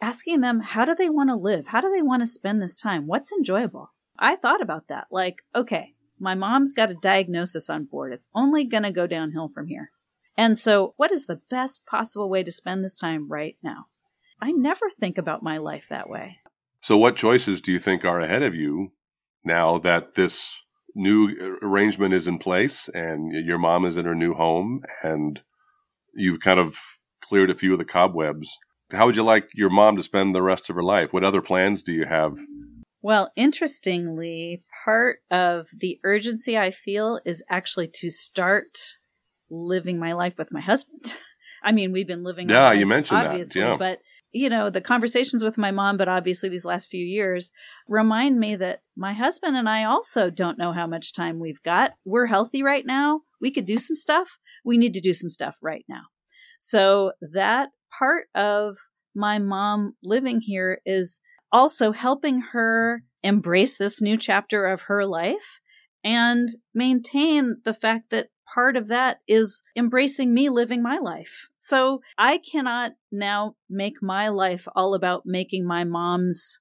[0.00, 1.68] asking them, how do they want to live?
[1.68, 3.06] How do they want to spend this time?
[3.06, 3.90] What's enjoyable?
[4.18, 5.06] I thought about that.
[5.10, 8.12] Like, okay, my mom's got a diagnosis on board.
[8.12, 9.90] It's only going to go downhill from here.
[10.36, 13.86] And so, what is the best possible way to spend this time right now?
[14.40, 16.38] I never think about my life that way.
[16.80, 18.92] So, what choices do you think are ahead of you
[19.44, 20.58] now that this
[20.94, 25.40] new arrangement is in place and your mom is in her new home and
[26.14, 26.76] you've kind of
[27.22, 28.58] cleared a few of the cobwebs?
[28.90, 31.12] How would you like your mom to spend the rest of her life?
[31.12, 32.38] What other plans do you have?
[33.02, 38.76] Well, interestingly, part of the urgency I feel is actually to start
[39.48, 41.14] living my life with my husband.
[41.62, 42.48] I mean, we've been living.
[42.48, 43.76] Yeah, life, you mentioned that, obviously, yeah.
[43.76, 44.00] but
[44.32, 47.50] you know, the conversations with my mom, but obviously these last few years
[47.88, 51.92] remind me that my husband and I also don't know how much time we've got.
[52.04, 53.22] We're healthy right now.
[53.40, 54.38] We could do some stuff.
[54.64, 56.02] We need to do some stuff right now.
[56.60, 58.76] So that part of
[59.14, 61.20] my mom living here is
[61.50, 65.60] also helping her embrace this new chapter of her life
[66.04, 71.48] and maintain the fact that part of that is embracing me living my life.
[71.56, 76.60] So I cannot now make my life all about making my mom's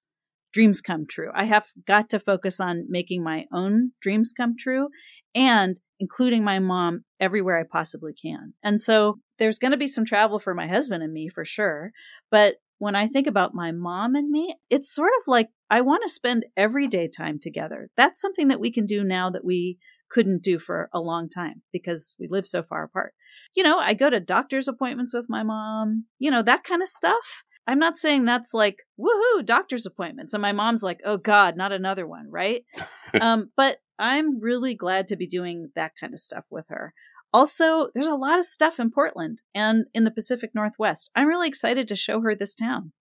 [0.51, 1.31] dreams come true.
[1.33, 4.89] I have got to focus on making my own dreams come true
[5.35, 8.53] and including my mom everywhere I possibly can.
[8.63, 11.91] And so there's going to be some travel for my husband and me for sure.
[12.31, 16.03] But when I think about my mom and me, it's sort of like I want
[16.03, 17.89] to spend everyday time together.
[17.95, 19.77] That's something that we can do now that we
[20.10, 23.14] couldn't do for a long time because we live so far apart.
[23.55, 26.88] You know, I go to doctor's appointments with my mom, you know, that kind of
[26.88, 27.43] stuff.
[27.68, 30.34] I'm not saying that's like, woohoo, doctor's appointments.
[30.34, 32.64] And my mom's like, oh God, not another one, right?
[33.22, 36.93] um, but I'm really glad to be doing that kind of stuff with her.
[37.32, 41.12] Also, there's a lot of stuff in Portland and in the Pacific Northwest.
[41.14, 42.91] I'm really excited to show her this town.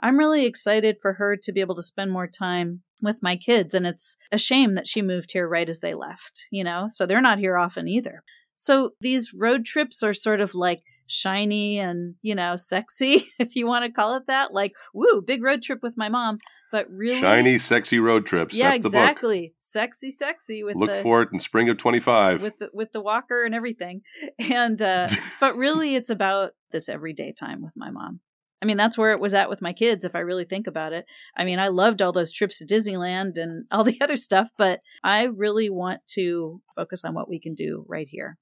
[0.00, 3.74] I'm really excited for her to be able to spend more time with my kids.
[3.74, 6.88] And it's a shame that she moved here right as they left, you know?
[6.90, 8.22] So they're not here often either.
[8.54, 13.66] So these road trips are sort of like shiny and, you know, sexy, if you
[13.66, 14.52] want to call it that.
[14.52, 16.38] Like, woo, big road trip with my mom.
[16.72, 17.20] But really.
[17.20, 18.54] Shiny, sexy road trips.
[18.54, 19.54] Yeah, That's the exactly.
[19.56, 20.76] Sexy, sexy with.
[20.76, 22.42] Look the for it in spring of 25.
[22.42, 24.02] with the with the walker and everything.
[24.38, 25.08] And uh
[25.40, 28.20] but really it's about this everyday time with my mom.
[28.66, 30.92] I mean, that's where it was at with my kids if I really think about
[30.92, 31.04] it.
[31.36, 34.80] I mean, I loved all those trips to Disneyland and all the other stuff, but
[35.04, 38.38] I really want to focus on what we can do right here.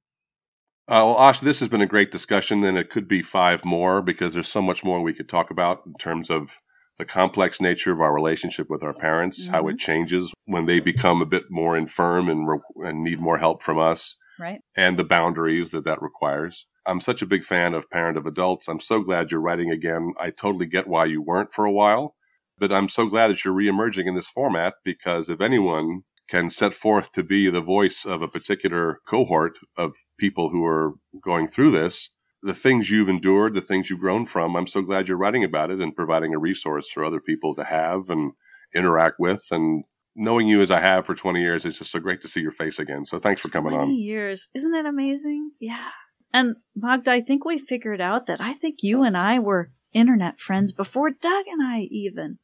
[0.89, 4.01] Uh, well, Ash, this has been a great discussion, and it could be five more
[4.01, 6.59] because there's so much more we could talk about in terms of
[6.97, 11.21] the complex nature of our relationship with our parents, how it changes when they become
[11.21, 14.61] a bit more infirm and, re- and need more help from us, Right?
[14.75, 16.67] and the boundaries that that requires.
[16.87, 18.69] I'm such a big fan of Parent of Adults.
[18.69, 20.13] I'm so glad you're writing again.
[20.19, 22.15] I totally get why you weren't for a while,
[22.59, 26.75] but I'm so glad that you're reemerging in this format because if anyone can set
[26.75, 31.71] forth to be the voice of a particular cohort of people who are going through
[31.71, 32.11] this,
[32.43, 35.71] the things you've endured, the things you've grown from, I'm so glad you're writing about
[35.71, 38.33] it and providing a resource for other people to have and
[38.75, 39.47] interact with.
[39.51, 42.41] And knowing you as I have for 20 years, it's just so great to see
[42.41, 43.05] your face again.
[43.05, 43.97] So thanks for coming 20 on.
[43.97, 44.49] years.
[44.55, 45.53] Isn't that amazing?
[45.61, 45.89] Yeah.
[46.35, 50.41] And Magda, I think we figured out that I think you and I were internet
[50.41, 52.39] friends before Doug and I even.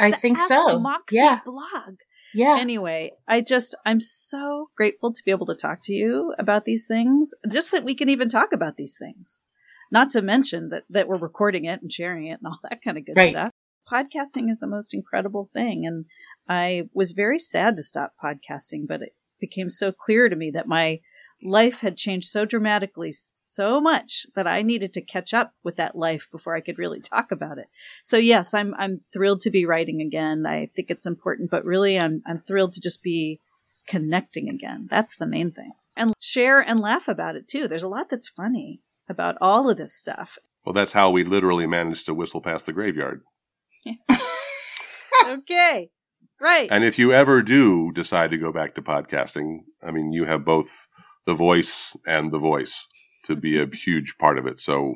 [0.00, 0.78] I The think Ask so.
[0.78, 1.40] Moxie Yeah.
[1.44, 1.96] blog.
[2.32, 2.56] Yeah.
[2.58, 6.86] Anyway, I just, I'm so grateful to be able to talk to you about these
[6.86, 9.40] things, just that we can even talk about these things.
[9.92, 12.96] Not to mention that, that we're recording it and sharing it and all that kind
[12.96, 13.30] of good Right.
[13.30, 13.50] stuff.
[13.88, 15.84] Podcasting is the most incredible thing.
[15.86, 16.06] And
[16.48, 20.66] I was very sad to stop podcasting, but it became so clear to me that
[20.66, 21.00] my
[21.42, 25.96] life had changed so dramatically, so much that I needed to catch up with that
[25.96, 27.66] life before I could really talk about it.
[28.02, 30.46] So yes, I'm I'm thrilled to be writing again.
[30.46, 33.40] I think it's important, but really I'm I'm thrilled to just be
[33.86, 34.88] connecting again.
[34.90, 35.72] That's the main thing.
[35.96, 37.68] And share and laugh about it too.
[37.68, 40.38] There's a lot that's funny about all of this stuff.
[40.64, 43.22] Well, that's how we literally managed to whistle past the graveyard.
[45.26, 45.90] okay.
[46.40, 46.68] Right.
[46.70, 50.44] And if you ever do decide to go back to podcasting, I mean, you have
[50.44, 50.88] both
[51.26, 52.86] the voice and the voice
[53.24, 53.74] to be a mm-hmm.
[53.74, 54.60] huge part of it.
[54.60, 54.94] So,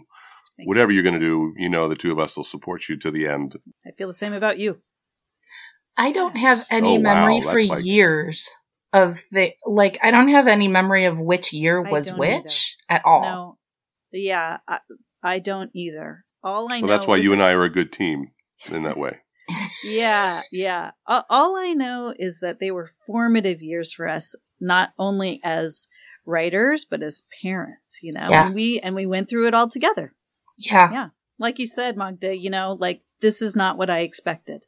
[0.57, 2.97] Thank whatever you're going to do, you know, the two of us will support you
[2.99, 3.57] to the end.
[3.87, 4.79] I feel the same about you.
[5.97, 8.55] I don't have any Oh, wow, memory that's for like- years
[8.93, 9.99] of the like.
[10.03, 13.23] I don't have any memory of which year was don't which at all.
[13.23, 13.59] No.
[14.13, 14.79] Yeah, I,
[15.23, 16.25] I don't either.
[16.43, 18.29] All I Well, know that's why you and I are a good team
[18.71, 19.19] in that way.
[19.85, 20.91] Yeah, yeah.
[21.07, 25.89] All I know is that they were formative years for us, not only as
[26.29, 28.01] writers but as parents.
[28.03, 28.47] You know, Yeah.
[28.47, 30.13] and we and we went through it all together.
[30.57, 31.09] Yeah, Yeah.
[31.39, 32.37] Like you said, Magda.
[32.37, 34.65] You know, like this is not what I expected.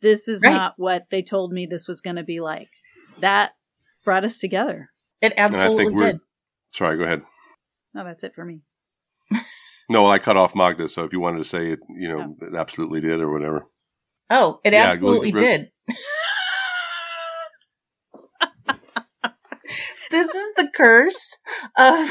[0.00, 0.52] This is Right.
[0.52, 2.68] not what they told me this was going to be like.
[3.20, 3.54] That
[4.04, 4.90] brought us together.
[5.20, 6.20] it absolutely we're- did.
[6.72, 7.22] Sorry, go ahead.
[7.96, 8.60] Oh, that's it for me.
[9.88, 12.54] No, I cut off Magda, so if you wanted to say it, you know, it
[12.54, 13.66] absolutely did or whatever.
[14.30, 15.70] Oh, it Yeah, absolutely go- did.
[20.14, 21.40] this is the curse
[21.76, 22.08] of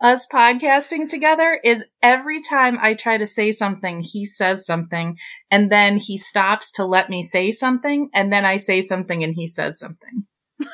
[0.00, 5.18] us podcasting together is every time I try to say something, he says something
[5.50, 9.34] and then he stops to let me say something and then I say something and
[9.34, 10.24] he says something.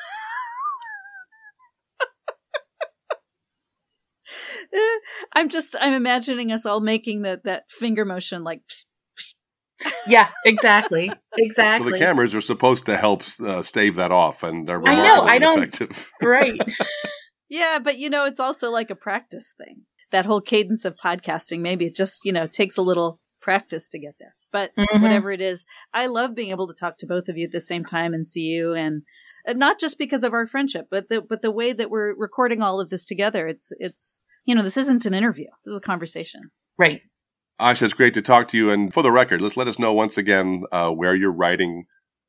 [4.73, 4.99] Eh,
[5.33, 8.85] I'm just I'm imagining us all making that that finger motion like psst,
[10.07, 11.05] Yeah, exactly.
[11.05, 11.19] exactly.
[11.37, 11.91] So Exactly.
[11.93, 15.31] the cameras are supposed to help uh, stave that off, and they're I know, remarkably
[15.31, 16.11] I don't- effective.
[16.21, 16.59] right.
[17.49, 19.81] Yeah, but you know, it's also like a practice thing.
[20.11, 23.99] That whole cadence of podcasting, maybe it just, you know, takes a little practice to
[23.99, 24.35] get there.
[24.51, 25.01] But Mhm.
[25.01, 27.61] whatever it is, I love being able to talk to both of you at the
[27.61, 29.03] same time and see you and
[29.47, 32.61] uh, not just because of our friendship, but the but the way that we're recording
[32.61, 33.47] all of this together.
[33.47, 35.47] It's it's you know, this isn't an interview.
[35.65, 36.51] This is a conversation.
[36.77, 37.01] Right.
[37.59, 38.69] Asha, it's great to talk to you.
[38.69, 41.85] And for the record, let's let us know once again uh, where you're writing,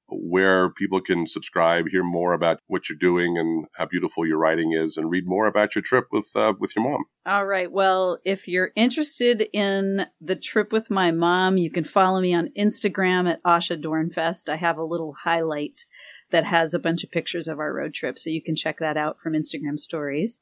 [0.08, 4.72] where people can subscribe, hear more about what you're doing, and how beautiful your writing
[4.72, 7.06] is, and read more about your trip with uh, with your mom.
[7.26, 7.70] All right.
[7.70, 12.50] Well, if you're interested in the trip with my mom, you can follow me on
[12.56, 14.48] Instagram at Asha Dornfest.
[14.48, 15.86] I have a little highlight
[16.30, 18.96] that has a bunch of pictures of our road trip, so you can check that
[18.96, 20.40] out from Instagram stories.